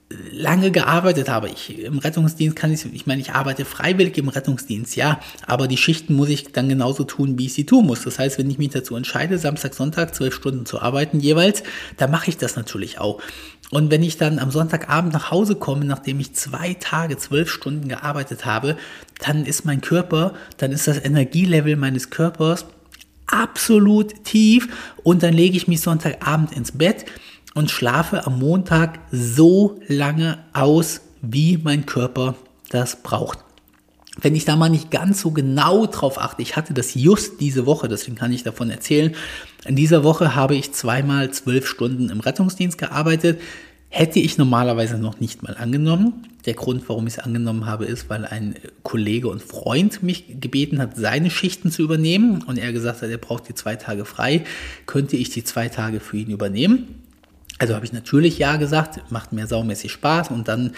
[0.10, 1.50] lange gearbeitet habe.
[1.50, 5.78] Ich im Rettungsdienst kann ich, ich meine, ich arbeite freiwillig im Rettungsdienst, ja, aber die
[5.78, 8.04] Schichten muss ich dann genauso tun, wie ich sie tun muss.
[8.04, 11.64] Das heißt, wenn ich mich dazu entscheide, Samstag, Sonntag zwölf Stunden zu arbeiten jeweils,
[11.98, 13.20] dann mache ich das natürlich auch.
[13.72, 17.88] Und wenn ich dann am Sonntagabend nach Hause komme, nachdem ich zwei Tage, zwölf Stunden
[17.88, 18.78] gearbeitet habe,
[19.26, 22.66] dann ist mein Körper, dann ist das Energielevel meines Körpers
[23.26, 24.68] absolut tief
[25.04, 27.06] und dann lege ich mich Sonntagabend ins Bett
[27.56, 32.36] und schlafe am Montag so lange aus, wie mein Körper
[32.70, 33.40] das braucht.
[34.22, 37.66] Wenn ich da mal nicht ganz so genau drauf achte, ich hatte das just diese
[37.66, 39.16] Woche, deswegen kann ich davon erzählen.
[39.66, 43.42] In dieser Woche habe ich zweimal zwölf Stunden im Rettungsdienst gearbeitet.
[43.90, 46.28] Hätte ich normalerweise noch nicht mal angenommen.
[46.46, 50.80] Der Grund, warum ich es angenommen habe, ist, weil ein Kollege und Freund mich gebeten
[50.80, 52.44] hat, seine Schichten zu übernehmen.
[52.44, 54.44] Und er gesagt hat, er braucht die zwei Tage frei.
[54.86, 57.05] Könnte ich die zwei Tage für ihn übernehmen?
[57.58, 60.74] Also habe ich natürlich ja gesagt, macht mir saumäßig Spaß und dann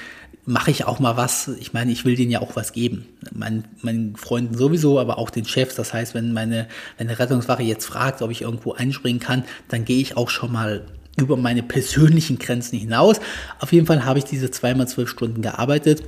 [0.45, 1.49] mache ich auch mal was.
[1.59, 3.05] Ich meine, ich will denen ja auch was geben.
[3.33, 5.75] Mein, meinen Freunden sowieso, aber auch den Chefs.
[5.75, 9.85] Das heißt, wenn meine, wenn eine Rettungswache jetzt fragt, ob ich irgendwo einspringen kann, dann
[9.85, 10.85] gehe ich auch schon mal
[11.17, 13.19] über meine persönlichen Grenzen hinaus.
[13.59, 16.03] Auf jeden Fall habe ich diese zweimal zwölf Stunden gearbeitet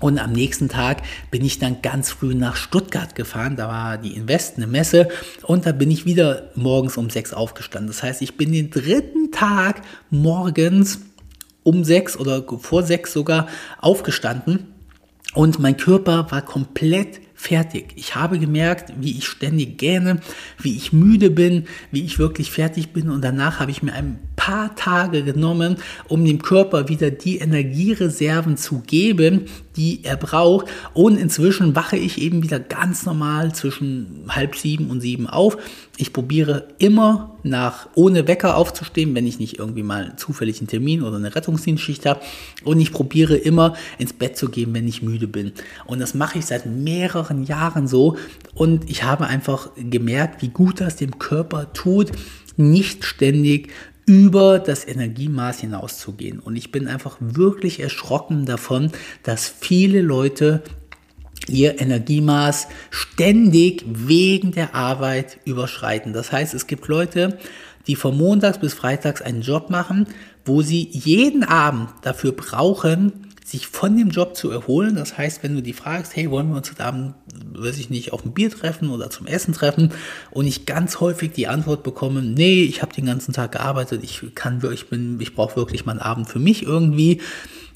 [0.00, 3.56] und am nächsten Tag bin ich dann ganz früh nach Stuttgart gefahren.
[3.56, 5.08] Da war die Invest, eine Messe.
[5.42, 7.88] Und da bin ich wieder morgens um sechs aufgestanden.
[7.88, 11.00] Das heißt, ich bin den dritten Tag morgens
[11.62, 13.46] um sechs oder vor sechs sogar
[13.78, 14.74] aufgestanden.
[15.34, 17.92] Und mein Körper war komplett fertig.
[17.96, 20.20] Ich habe gemerkt, wie ich ständig gähne,
[20.60, 24.18] wie ich müde bin, wie ich wirklich fertig bin und danach habe ich mir ein
[24.36, 25.76] paar Tage genommen,
[26.06, 30.66] um dem Körper wieder die Energiereserven zu geben, die er braucht.
[30.92, 35.56] Und inzwischen wache ich eben wieder ganz normal zwischen halb sieben und sieben auf.
[36.00, 41.02] Ich probiere immer nach, ohne Wecker aufzustehen, wenn ich nicht irgendwie mal zufällig einen Termin
[41.02, 42.20] oder eine Rettungsdienstschicht habe.
[42.64, 45.52] Und ich probiere immer ins Bett zu gehen, wenn ich müde bin.
[45.84, 48.16] Und das mache ich seit mehreren Jahren so.
[48.54, 52.12] Und ich habe einfach gemerkt, wie gut das dem Körper tut,
[52.56, 53.70] nicht ständig
[54.06, 56.40] über das Energiemaß hinauszugehen.
[56.40, 58.90] Und ich bin einfach wirklich erschrocken davon,
[59.22, 60.62] dass viele Leute
[61.48, 66.12] ihr Energiemaß ständig wegen der Arbeit überschreiten.
[66.12, 67.38] Das heißt, es gibt Leute,
[67.86, 70.06] die von Montags bis Freitags einen Job machen,
[70.44, 74.94] wo sie jeden Abend dafür brauchen, sich von dem Job zu erholen.
[74.94, 77.14] Das heißt, wenn du die fragst, hey, wollen wir uns heute Abend,
[77.52, 79.92] weiß ich nicht, auf ein Bier treffen oder zum Essen treffen
[80.30, 84.22] und ich ganz häufig die Antwort bekomme, nee, ich habe den ganzen Tag gearbeitet, ich
[84.34, 87.20] kann wirklich, bin, ich brauche wirklich mal einen Abend für mich irgendwie.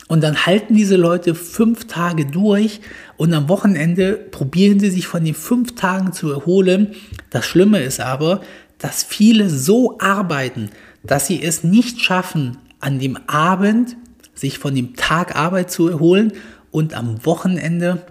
[0.09, 2.81] Und dann halten diese Leute fünf Tage durch
[3.17, 6.95] und am Wochenende probieren sie sich von den fünf Tagen zu erholen.
[7.31, 8.43] Das Schlimme ist aber,
[8.79, 10.71] dass viele so arbeiten,
[11.03, 13.97] dass sie es nicht schaffen, an dem Abend
[14.35, 16.33] sich von dem Tag Arbeit zu erholen
[16.71, 18.03] und am Wochenende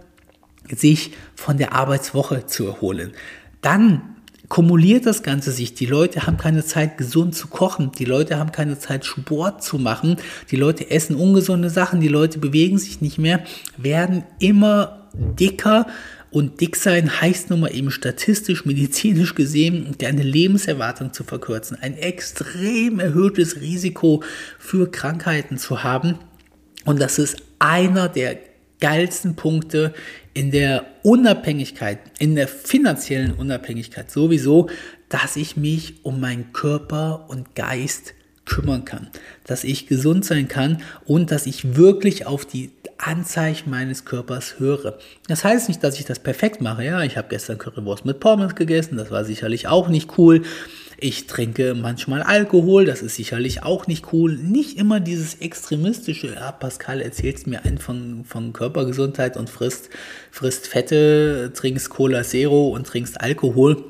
[0.73, 3.11] sich von der Arbeitswoche zu erholen.
[3.61, 4.12] Dann
[4.53, 5.73] kumuliert das Ganze sich.
[5.73, 7.91] Die Leute haben keine Zeit, gesund zu kochen.
[7.97, 10.17] Die Leute haben keine Zeit, Sport zu machen.
[10.51, 12.01] Die Leute essen ungesunde Sachen.
[12.01, 13.43] Die Leute bewegen sich nicht mehr,
[13.77, 15.87] werden immer dicker.
[16.29, 21.75] Und dick sein heißt nun mal eben statistisch, medizinisch gesehen, deine Lebenserwartung zu verkürzen.
[21.81, 24.21] Ein extrem erhöhtes Risiko
[24.59, 26.19] für Krankheiten zu haben.
[26.85, 28.37] Und das ist einer der
[28.83, 29.93] geilsten Punkte
[30.33, 34.69] in der Unabhängigkeit, in der finanziellen Unabhängigkeit sowieso,
[35.07, 39.07] dass ich mich um meinen Körper und Geist kümmern kann,
[39.45, 44.97] dass ich gesund sein kann und dass ich wirklich auf die Anzeichen meines Körpers höre.
[45.29, 46.83] Das heißt nicht, dass ich das perfekt mache.
[46.83, 50.43] Ja, ich habe gestern Currywurst mit Pommes gegessen, das war sicherlich auch nicht cool.
[51.05, 54.37] Ich trinke manchmal Alkohol, das ist sicherlich auch nicht cool.
[54.37, 59.89] Nicht immer dieses extremistische, ja, Pascal erzählt mir ein von, von Körpergesundheit und frisst,
[60.31, 63.83] frisst Fette, trinkst Cola Zero und trinkst Alkohol.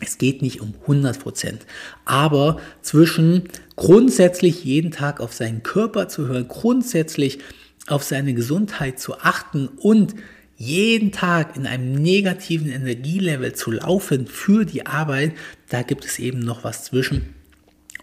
[0.00, 1.66] Es geht nicht um 100 Prozent,
[2.06, 7.40] aber zwischen grundsätzlich jeden Tag auf seinen Körper zu hören, grundsätzlich
[7.88, 10.14] auf seine Gesundheit zu achten und
[10.56, 15.34] jeden Tag in einem negativen Energielevel zu laufen für die Arbeit,
[15.68, 17.34] da gibt es eben noch was zwischen.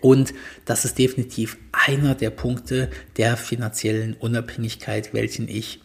[0.01, 0.33] Und
[0.65, 5.79] das ist definitiv einer der Punkte der finanziellen Unabhängigkeit, welchen ich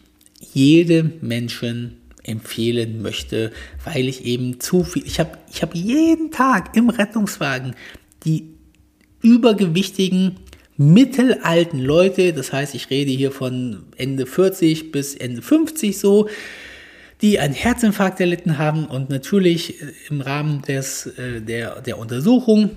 [0.53, 3.51] jedem Menschen empfehlen möchte,
[3.83, 7.75] weil ich eben zu viel, ich habe ich hab jeden Tag im Rettungswagen
[8.25, 8.49] die
[9.21, 10.37] übergewichtigen
[10.77, 16.27] mittelalten Leute, das heißt, ich rede hier von Ende 40 bis Ende 50 so,
[17.21, 19.75] die einen Herzinfarkt erlitten haben und natürlich
[20.09, 22.71] im Rahmen des, äh, der, der Untersuchung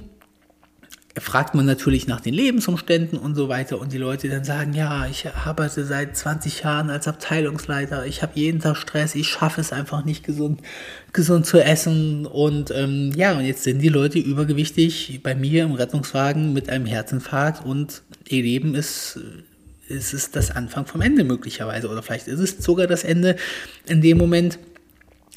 [1.20, 3.80] fragt man natürlich nach den Lebensumständen und so weiter.
[3.80, 8.32] Und die Leute dann sagen, ja, ich arbeite seit 20 Jahren als Abteilungsleiter, ich habe
[8.34, 10.60] jeden Tag Stress, ich schaffe es einfach nicht gesund,
[11.12, 12.26] gesund zu essen.
[12.26, 16.86] Und ähm, ja, und jetzt sind die Leute übergewichtig bei mir im Rettungswagen mit einem
[16.86, 17.64] Herzinfarkt.
[17.64, 19.20] Und ihr Leben ist
[19.88, 23.36] ist es das Anfang vom Ende möglicherweise oder vielleicht ist es sogar das Ende
[23.86, 24.58] in dem Moment.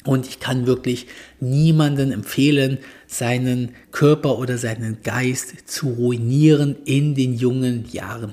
[0.04, 1.06] Und ich kann wirklich
[1.40, 8.32] niemanden empfehlen, seinen Körper oder seinen Geist zu ruinieren in den jungen Jahren.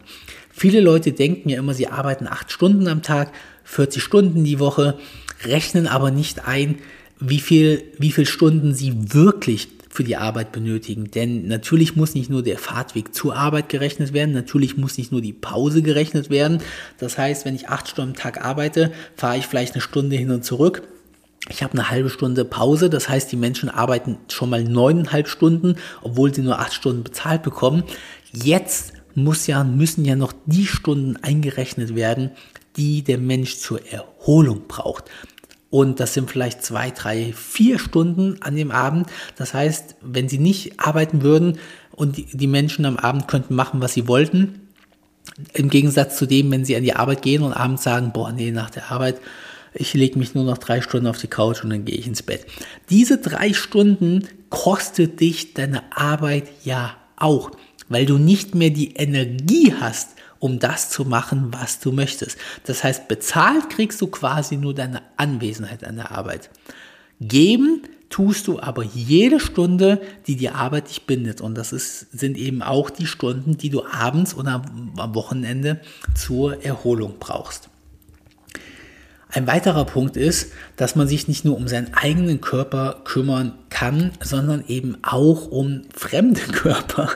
[0.51, 3.34] Viele Leute denken ja immer, sie arbeiten acht Stunden am Tag,
[3.65, 4.97] 40 Stunden die Woche,
[5.43, 6.78] rechnen aber nicht ein,
[7.19, 11.10] wie viel, wie viel Stunden sie wirklich für die Arbeit benötigen.
[11.12, 15.21] Denn natürlich muss nicht nur der Fahrtweg zur Arbeit gerechnet werden, natürlich muss nicht nur
[15.21, 16.60] die Pause gerechnet werden.
[16.97, 20.31] Das heißt, wenn ich acht Stunden am Tag arbeite, fahre ich vielleicht eine Stunde hin
[20.31, 20.84] und zurück.
[21.49, 25.75] Ich habe eine halbe Stunde Pause, das heißt, die Menschen arbeiten schon mal neuneinhalb Stunden,
[26.01, 27.84] obwohl sie nur acht Stunden bezahlt bekommen.
[28.31, 32.31] Jetzt muss ja, müssen ja noch die Stunden eingerechnet werden,
[32.77, 35.05] die der Mensch zur Erholung braucht.
[35.75, 39.09] Und das sind vielleicht zwei, drei, vier Stunden an dem Abend.
[39.35, 41.59] Das heißt, wenn sie nicht arbeiten würden
[41.91, 44.69] und die, Menschen am Abend könnten machen, was sie wollten,
[45.51, 48.51] im Gegensatz zu dem, wenn sie an die Arbeit gehen und abends sagen, boah, nee,
[48.51, 49.19] nach der Arbeit,
[49.73, 52.23] ich lege mich nur noch drei Stunden auf die Couch und dann gehe ich ins
[52.23, 52.45] Bett.
[52.89, 57.51] Diese drei Stunden kostet dich deine Arbeit ja auch,
[57.89, 62.38] weil du nicht mehr die Energie hast, um das zu machen, was du möchtest.
[62.65, 66.50] Das heißt, bezahlt kriegst du quasi nur deine Anwesenheit an der Arbeit.
[67.21, 71.41] Geben tust du aber jede Stunde, die die Arbeit dich bindet.
[71.41, 74.63] Und das ist, sind eben auch die Stunden, die du abends oder
[74.98, 75.82] am Wochenende
[76.15, 77.69] zur Erholung brauchst.
[79.30, 84.12] Ein weiterer Punkt ist, dass man sich nicht nur um seinen eigenen Körper kümmern kann,
[84.21, 87.10] sondern eben auch um fremde Körper.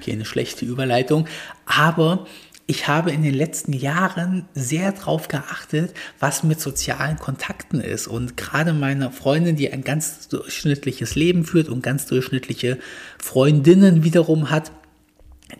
[0.00, 1.28] Okay, eine schlechte Überleitung.
[1.66, 2.26] Aber
[2.66, 8.06] ich habe in den letzten Jahren sehr darauf geachtet, was mit sozialen Kontakten ist.
[8.06, 12.78] Und gerade meine Freundin, die ein ganz durchschnittliches Leben führt und ganz durchschnittliche
[13.18, 14.72] Freundinnen wiederum hat,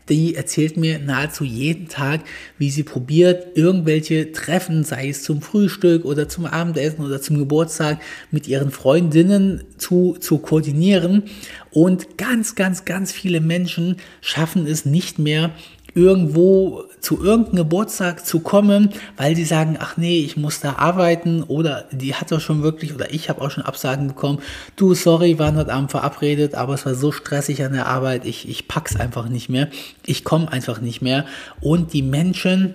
[0.09, 2.21] die erzählt mir nahezu jeden Tag,
[2.59, 8.01] wie sie probiert, irgendwelche Treffen, sei es zum Frühstück oder zum Abendessen oder zum Geburtstag,
[8.31, 11.25] mit ihren Freundinnen zu, zu koordinieren.
[11.71, 15.53] Und ganz, ganz, ganz viele Menschen schaffen es nicht mehr,
[15.95, 21.43] irgendwo zu irgendeinem Geburtstag zu kommen, weil sie sagen, ach nee, ich muss da arbeiten
[21.43, 24.41] oder die hat doch schon wirklich oder ich habe auch schon Absagen bekommen.
[24.77, 28.49] Du, sorry, waren heute Abend verabredet, aber es war so stressig an der Arbeit, ich,
[28.49, 29.69] ich pack's einfach nicht mehr.
[30.05, 31.27] Ich komme einfach nicht mehr.
[31.61, 32.75] Und die Menschen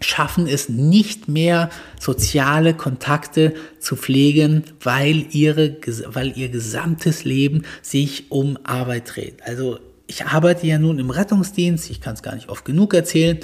[0.00, 8.30] schaffen es nicht mehr, soziale Kontakte zu pflegen, weil, ihre, weil ihr gesamtes Leben sich
[8.30, 9.42] um Arbeit dreht.
[9.44, 9.78] Also
[10.12, 13.38] ich arbeite ja nun im Rettungsdienst, ich kann es gar nicht oft genug erzählen.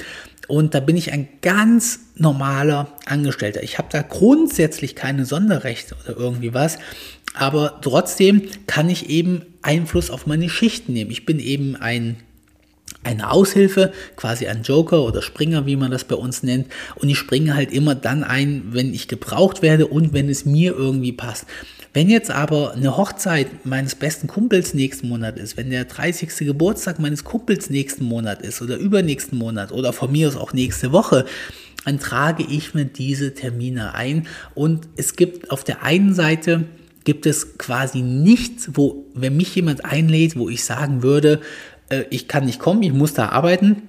[0.47, 3.63] Und da bin ich ein ganz normaler Angestellter.
[3.63, 6.79] Ich habe da grundsätzlich keine Sonderrechte oder irgendwie was.
[7.35, 11.11] Aber trotzdem kann ich eben Einfluss auf meine Schichten nehmen.
[11.11, 12.17] Ich bin eben ein
[13.05, 16.67] eine Aushilfe, quasi ein Joker oder Springer, wie man das bei uns nennt.
[16.97, 20.75] Und ich springe halt immer dann ein, wenn ich gebraucht werde und wenn es mir
[20.75, 21.47] irgendwie passt.
[21.95, 26.47] Wenn jetzt aber eine Hochzeit meines besten Kumpels nächsten Monat ist, wenn der 30.
[26.47, 30.93] Geburtstag meines Kumpels nächsten Monat ist oder übernächsten Monat oder von mir aus auch nächste
[30.93, 31.25] Woche,
[31.85, 36.67] dann trage ich mir diese Termine ein und es gibt auf der einen Seite
[37.05, 41.41] gibt es quasi nichts, wo, wenn mich jemand einlädt, wo ich sagen würde,
[41.89, 43.83] äh, ich kann nicht kommen, ich muss da arbeiten.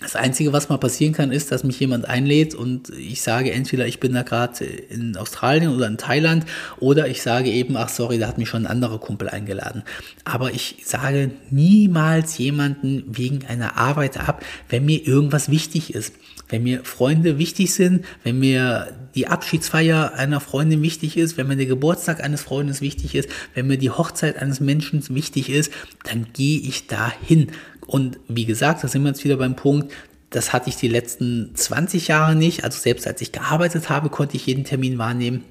[0.00, 3.86] Das Einzige, was mal passieren kann, ist, dass mich jemand einlädt und ich sage entweder,
[3.86, 6.44] ich bin da gerade in Australien oder in Thailand
[6.78, 9.84] oder ich sage eben, ach sorry, da hat mich schon ein anderer Kumpel eingeladen.
[10.24, 16.12] Aber ich sage niemals jemanden wegen einer Arbeit ab, wenn mir irgendwas wichtig ist.
[16.48, 21.56] Wenn mir Freunde wichtig sind, wenn mir die Abschiedsfeier einer Freundin wichtig ist, wenn mir
[21.56, 25.72] der Geburtstag eines Freundes wichtig ist, wenn mir die Hochzeit eines Menschen wichtig ist,
[26.02, 27.48] dann gehe ich dahin.
[27.86, 29.92] Und wie gesagt, da sind wir jetzt wieder beim Punkt,
[30.30, 32.64] das hatte ich die letzten 20 Jahre nicht.
[32.64, 35.44] Also selbst als ich gearbeitet habe, konnte ich jeden Termin wahrnehmen.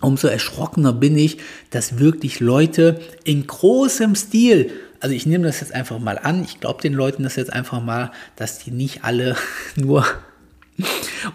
[0.00, 1.38] Umso erschrockener bin ich,
[1.70, 6.60] dass wirklich Leute in großem Stil, also ich nehme das jetzt einfach mal an, ich
[6.60, 9.36] glaube den Leuten das jetzt einfach mal, dass die nicht alle
[9.76, 10.06] nur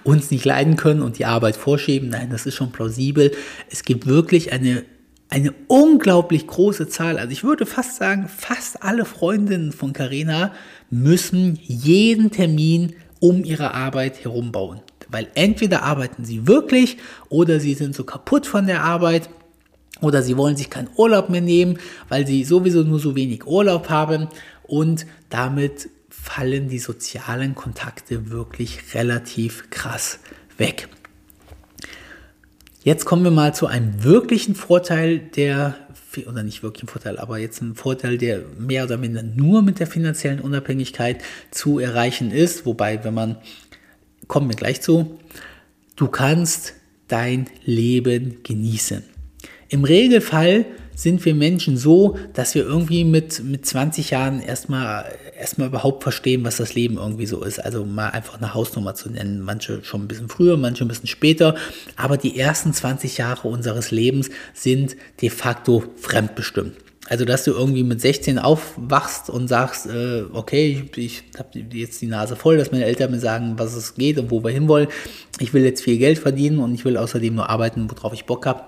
[0.03, 2.09] uns nicht leiden können und die Arbeit vorschieben.
[2.09, 3.31] Nein, das ist schon plausibel.
[3.69, 4.85] Es gibt wirklich eine
[5.31, 10.53] eine unglaublich große Zahl, also ich würde fast sagen, fast alle Freundinnen von Carina
[10.89, 14.81] müssen jeden Termin um ihre Arbeit herum bauen.
[15.07, 16.97] Weil entweder arbeiten sie wirklich
[17.29, 19.29] oder sie sind so kaputt von der Arbeit
[20.01, 21.79] oder sie wollen sich keinen Urlaub mehr nehmen,
[22.09, 24.27] weil sie sowieso nur so wenig Urlaub haben
[24.63, 30.19] und damit fallen die sozialen Kontakte wirklich relativ krass
[30.57, 30.89] weg.
[32.83, 35.75] Jetzt kommen wir mal zu einem wirklichen Vorteil der,
[36.27, 39.85] oder nicht wirklichen Vorteil, aber jetzt ein Vorteil, der mehr oder minder nur mit der
[39.85, 41.21] finanziellen Unabhängigkeit
[41.51, 42.65] zu erreichen ist.
[42.65, 43.37] Wobei, wenn man,
[44.27, 45.19] kommen wir gleich zu,
[45.95, 46.73] du kannst
[47.07, 49.03] dein Leben genießen.
[49.69, 50.65] Im Regelfall
[50.95, 55.05] sind wir Menschen so, dass wir irgendwie mit, mit 20 Jahren erstmal,
[55.41, 57.59] erstmal überhaupt verstehen, was das Leben irgendwie so ist.
[57.59, 59.41] Also mal einfach eine Hausnummer zu nennen.
[59.41, 61.55] Manche schon ein bisschen früher, manche ein bisschen später.
[61.97, 66.75] Aber die ersten 20 Jahre unseres Lebens sind de facto fremdbestimmt.
[67.09, 72.01] Also, dass du irgendwie mit 16 aufwachst und sagst, äh, okay, ich, ich habe jetzt
[72.01, 74.87] die Nase voll, dass meine Eltern mir sagen, was es geht und wo wir hinwollen.
[75.39, 78.45] Ich will jetzt viel Geld verdienen und ich will außerdem nur arbeiten, worauf ich Bock
[78.45, 78.63] habe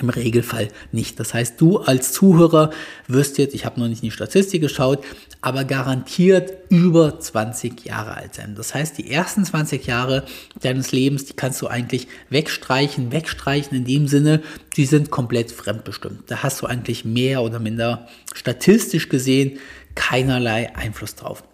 [0.00, 1.18] im Regelfall nicht.
[1.20, 2.70] Das heißt, du als Zuhörer
[3.08, 5.04] wirst jetzt, ich habe noch nicht in die Statistik geschaut,
[5.46, 8.56] aber garantiert über 20 Jahre alt sein.
[8.56, 10.24] Das heißt, die ersten 20 Jahre
[10.60, 14.42] deines Lebens, die kannst du eigentlich wegstreichen, wegstreichen in dem Sinne,
[14.76, 16.24] die sind komplett fremdbestimmt.
[16.26, 19.60] Da hast du eigentlich mehr oder minder statistisch gesehen
[19.94, 21.44] keinerlei Einfluss drauf.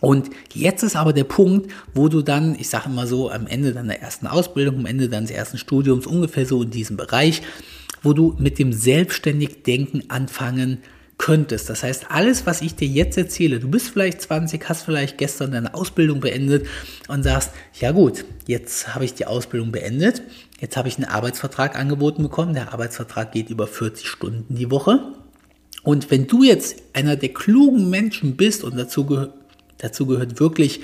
[0.00, 3.72] Und jetzt ist aber der Punkt, wo du dann, ich sage immer so, am Ende
[3.72, 7.42] deiner ersten Ausbildung, am Ende deines ersten Studiums, ungefähr so in diesem Bereich,
[8.02, 10.78] wo du mit dem selbstständig Denken anfangen
[11.22, 11.70] könntest.
[11.70, 15.52] Das heißt, alles, was ich dir jetzt erzähle, du bist vielleicht 20, hast vielleicht gestern
[15.52, 16.66] deine Ausbildung beendet
[17.08, 20.22] und sagst, ja gut, jetzt habe ich die Ausbildung beendet,
[20.60, 25.00] jetzt habe ich einen Arbeitsvertrag angeboten bekommen, der Arbeitsvertrag geht über 40 Stunden die Woche.
[25.82, 29.32] Und wenn du jetzt einer der klugen Menschen bist und dazu gehört,
[29.82, 30.80] Dazu gehört wirklich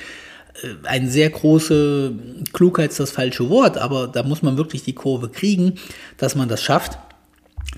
[0.62, 2.12] äh, eine sehr große
[2.52, 5.74] Klugheit ist das falsche Wort, aber da muss man wirklich die Kurve kriegen,
[6.18, 6.98] dass man das schafft.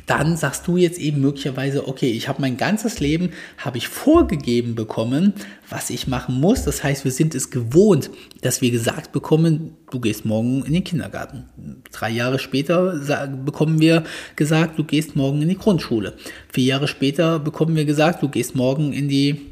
[0.07, 4.75] Dann sagst du jetzt eben möglicherweise, okay, ich habe mein ganzes Leben, habe ich vorgegeben
[4.75, 5.35] bekommen,
[5.69, 6.65] was ich machen muss.
[6.65, 8.11] Das heißt, wir sind es gewohnt,
[8.41, 11.45] dass wir gesagt bekommen, du gehst morgen in den Kindergarten.
[11.93, 14.05] Drei Jahre später bekommen wir
[14.37, 16.15] gesagt, du gehst morgen in die Grundschule.
[16.53, 19.50] Vier Jahre später bekommen wir gesagt, du gehst morgen in die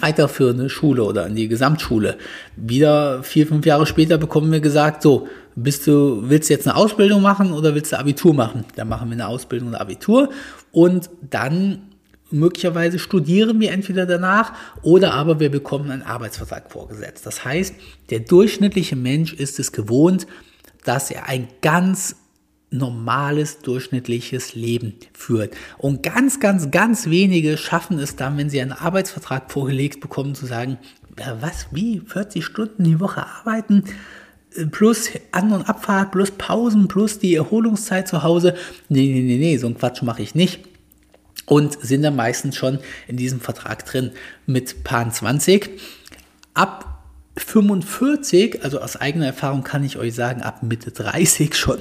[0.00, 2.16] weiterführende Schule oder in die Gesamtschule.
[2.56, 6.76] Wieder vier, fünf Jahre später bekommen wir gesagt, so, bist du, willst du jetzt eine
[6.76, 8.64] Ausbildung machen oder willst du Abitur machen?
[8.76, 10.30] Dann machen wir eine Ausbildung und Abitur
[10.72, 11.82] und dann
[12.30, 17.26] möglicherweise studieren wir entweder danach oder aber wir bekommen einen Arbeitsvertrag vorgesetzt.
[17.26, 17.74] Das heißt,
[18.10, 20.26] der durchschnittliche Mensch ist es gewohnt,
[20.84, 22.16] dass er ein ganz
[22.70, 25.56] normales, durchschnittliches Leben führt.
[25.78, 30.46] Und ganz, ganz, ganz wenige schaffen es dann, wenn sie einen Arbeitsvertrag vorgelegt bekommen, zu
[30.46, 30.78] sagen,
[31.40, 33.84] was, wie, 40 Stunden die Woche arbeiten,
[34.54, 38.54] äh, plus An- und Abfahrt, plus Pausen, plus die Erholungszeit zu Hause.
[38.88, 40.60] Nee, nee, nee, nee, so ein Quatsch mache ich nicht.
[41.46, 44.12] Und sind dann meistens schon in diesem Vertrag drin
[44.46, 45.70] mit Paar 20.
[46.54, 47.02] Ab
[47.36, 51.78] 45, also aus eigener Erfahrung kann ich euch sagen, ab Mitte 30 schon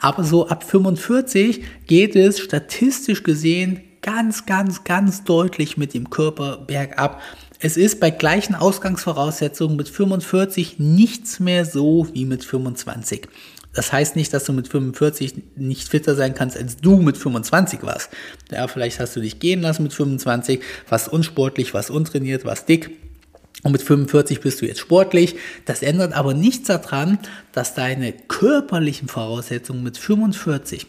[0.00, 6.58] aber so ab 45 geht es statistisch gesehen ganz, ganz, ganz deutlich mit dem Körper
[6.58, 7.20] bergab.
[7.60, 13.28] Es ist bei gleichen Ausgangsvoraussetzungen mit 45 nichts mehr so wie mit 25.
[13.74, 17.82] Das heißt nicht, dass du mit 45 nicht fitter sein kannst, als du mit 25
[17.82, 18.10] warst.
[18.50, 22.90] Ja, vielleicht hast du dich gehen lassen mit 25, warst unsportlich, warst untrainiert, warst dick.
[23.62, 25.36] Und mit 45 bist du jetzt sportlich.
[25.64, 27.18] Das ändert aber nichts daran,
[27.52, 30.86] dass deine körperlichen Voraussetzungen mit 45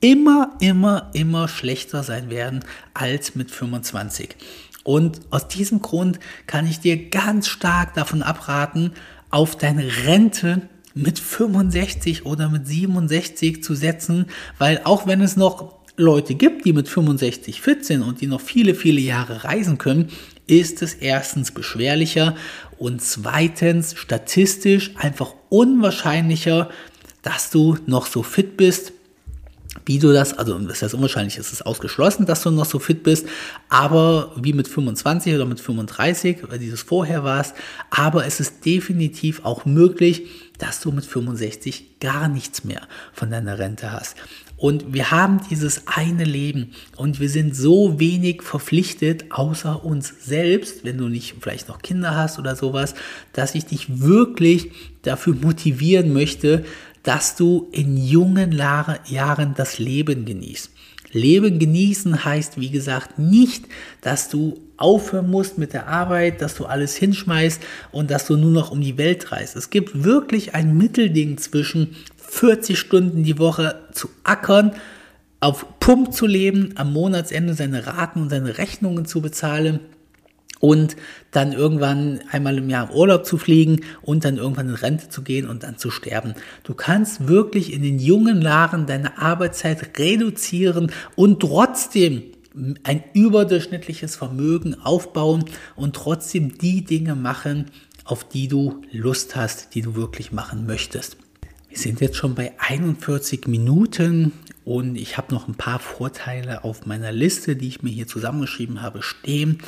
[0.00, 4.36] immer, immer, immer schlechter sein werden als mit 25.
[4.84, 8.92] Und aus diesem Grund kann ich dir ganz stark davon abraten,
[9.30, 10.62] auf deine Rente
[10.94, 14.26] mit 65 oder mit 67 zu setzen,
[14.58, 18.40] weil auch wenn es noch Leute gibt, die mit 65 fit sind und die noch
[18.40, 20.10] viele, viele Jahre reisen können,
[20.48, 22.34] ist es erstens beschwerlicher
[22.78, 26.68] und zweitens statistisch einfach unwahrscheinlicher,
[27.22, 28.92] dass du noch so fit bist
[29.88, 33.02] wie du das, also das heißt unwahrscheinlich, ist es ausgeschlossen, dass du noch so fit
[33.02, 33.26] bist,
[33.70, 37.54] aber wie mit 25 oder mit 35, weil dieses vorher warst,
[37.90, 40.26] aber es ist definitiv auch möglich,
[40.58, 42.82] dass du mit 65 gar nichts mehr
[43.12, 44.16] von deiner Rente hast.
[44.58, 50.84] Und wir haben dieses eine Leben und wir sind so wenig verpflichtet, außer uns selbst,
[50.84, 52.94] wenn du nicht vielleicht noch Kinder hast oder sowas,
[53.32, 56.64] dass ich dich wirklich dafür motivieren möchte,
[57.04, 60.70] dass du in jungen Jahren das Leben genießt.
[61.12, 63.64] Leben genießen heißt, wie gesagt, nicht,
[64.00, 68.50] dass du aufhören musst mit der Arbeit, dass du alles hinschmeißt und dass du nur
[68.50, 69.56] noch um die Welt reist.
[69.56, 71.96] Es gibt wirklich ein Mittelding zwischen
[72.28, 74.72] 40 Stunden die Woche zu ackern,
[75.40, 79.80] auf Pump zu leben, am Monatsende seine Raten und seine Rechnungen zu bezahlen
[80.60, 80.96] und
[81.30, 85.48] dann irgendwann einmal im Jahr Urlaub zu fliegen und dann irgendwann in Rente zu gehen
[85.48, 86.34] und dann zu sterben.
[86.64, 92.24] Du kannst wirklich in den jungen Jahren deine Arbeitszeit reduzieren und trotzdem
[92.82, 95.44] ein überdurchschnittliches Vermögen aufbauen
[95.76, 97.66] und trotzdem die Dinge machen,
[98.04, 101.16] auf die du Lust hast, die du wirklich machen möchtest.
[101.78, 104.32] Wir sind jetzt schon bei 41 Minuten
[104.64, 108.82] und ich habe noch ein paar Vorteile auf meiner Liste, die ich mir hier zusammengeschrieben
[108.82, 109.60] habe, stehen.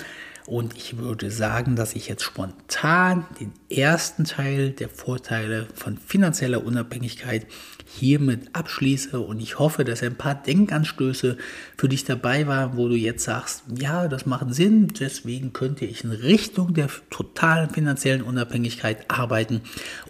[0.47, 6.64] Und ich würde sagen, dass ich jetzt spontan den ersten Teil der Vorteile von finanzieller
[6.64, 7.47] Unabhängigkeit
[7.86, 9.20] hiermit abschließe.
[9.20, 11.36] Und ich hoffe, dass ein paar Denkanstöße
[11.76, 16.05] für dich dabei waren, wo du jetzt sagst, ja, das macht Sinn, deswegen könnte ich
[16.05, 19.61] in Richtung der totalen finanziellen Unabhängigkeit arbeiten.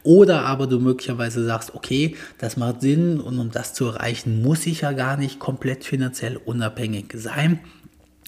[0.02, 4.66] Oder aber du möglicherweise sagst, okay, das macht Sinn und um das zu erreichen, muss
[4.66, 7.60] ich ja gar nicht komplett finanziell unabhängig sein.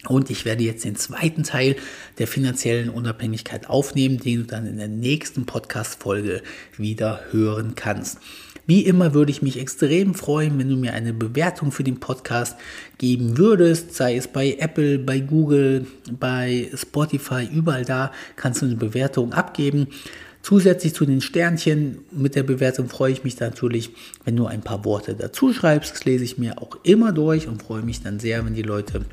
[0.09, 1.77] Und ich werde jetzt den zweiten Teil
[2.19, 6.43] der finanziellen Unabhängigkeit aufnehmen, den du dann in der nächsten Podcast-Folge
[6.77, 8.19] wieder hören kannst.
[8.67, 12.57] Wie immer würde ich mich extrem freuen, wenn du mir eine Bewertung für den Podcast
[12.99, 15.87] geben würdest, sei es bei Apple, bei Google,
[16.19, 19.89] bei Spotify, überall da kannst du eine Bewertung abgeben.
[20.43, 23.91] Zusätzlich zu den Sternchen mit der Bewertung freue ich mich natürlich,
[24.25, 25.93] wenn du ein paar Worte dazu schreibst.
[25.93, 29.05] Das lese ich mir auch immer durch und freue mich dann sehr, wenn die Leute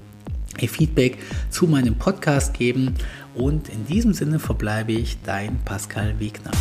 [0.67, 1.17] Feedback
[1.49, 2.95] zu meinem Podcast geben.
[3.35, 6.51] Und in diesem Sinne verbleibe ich dein Pascal Wegner.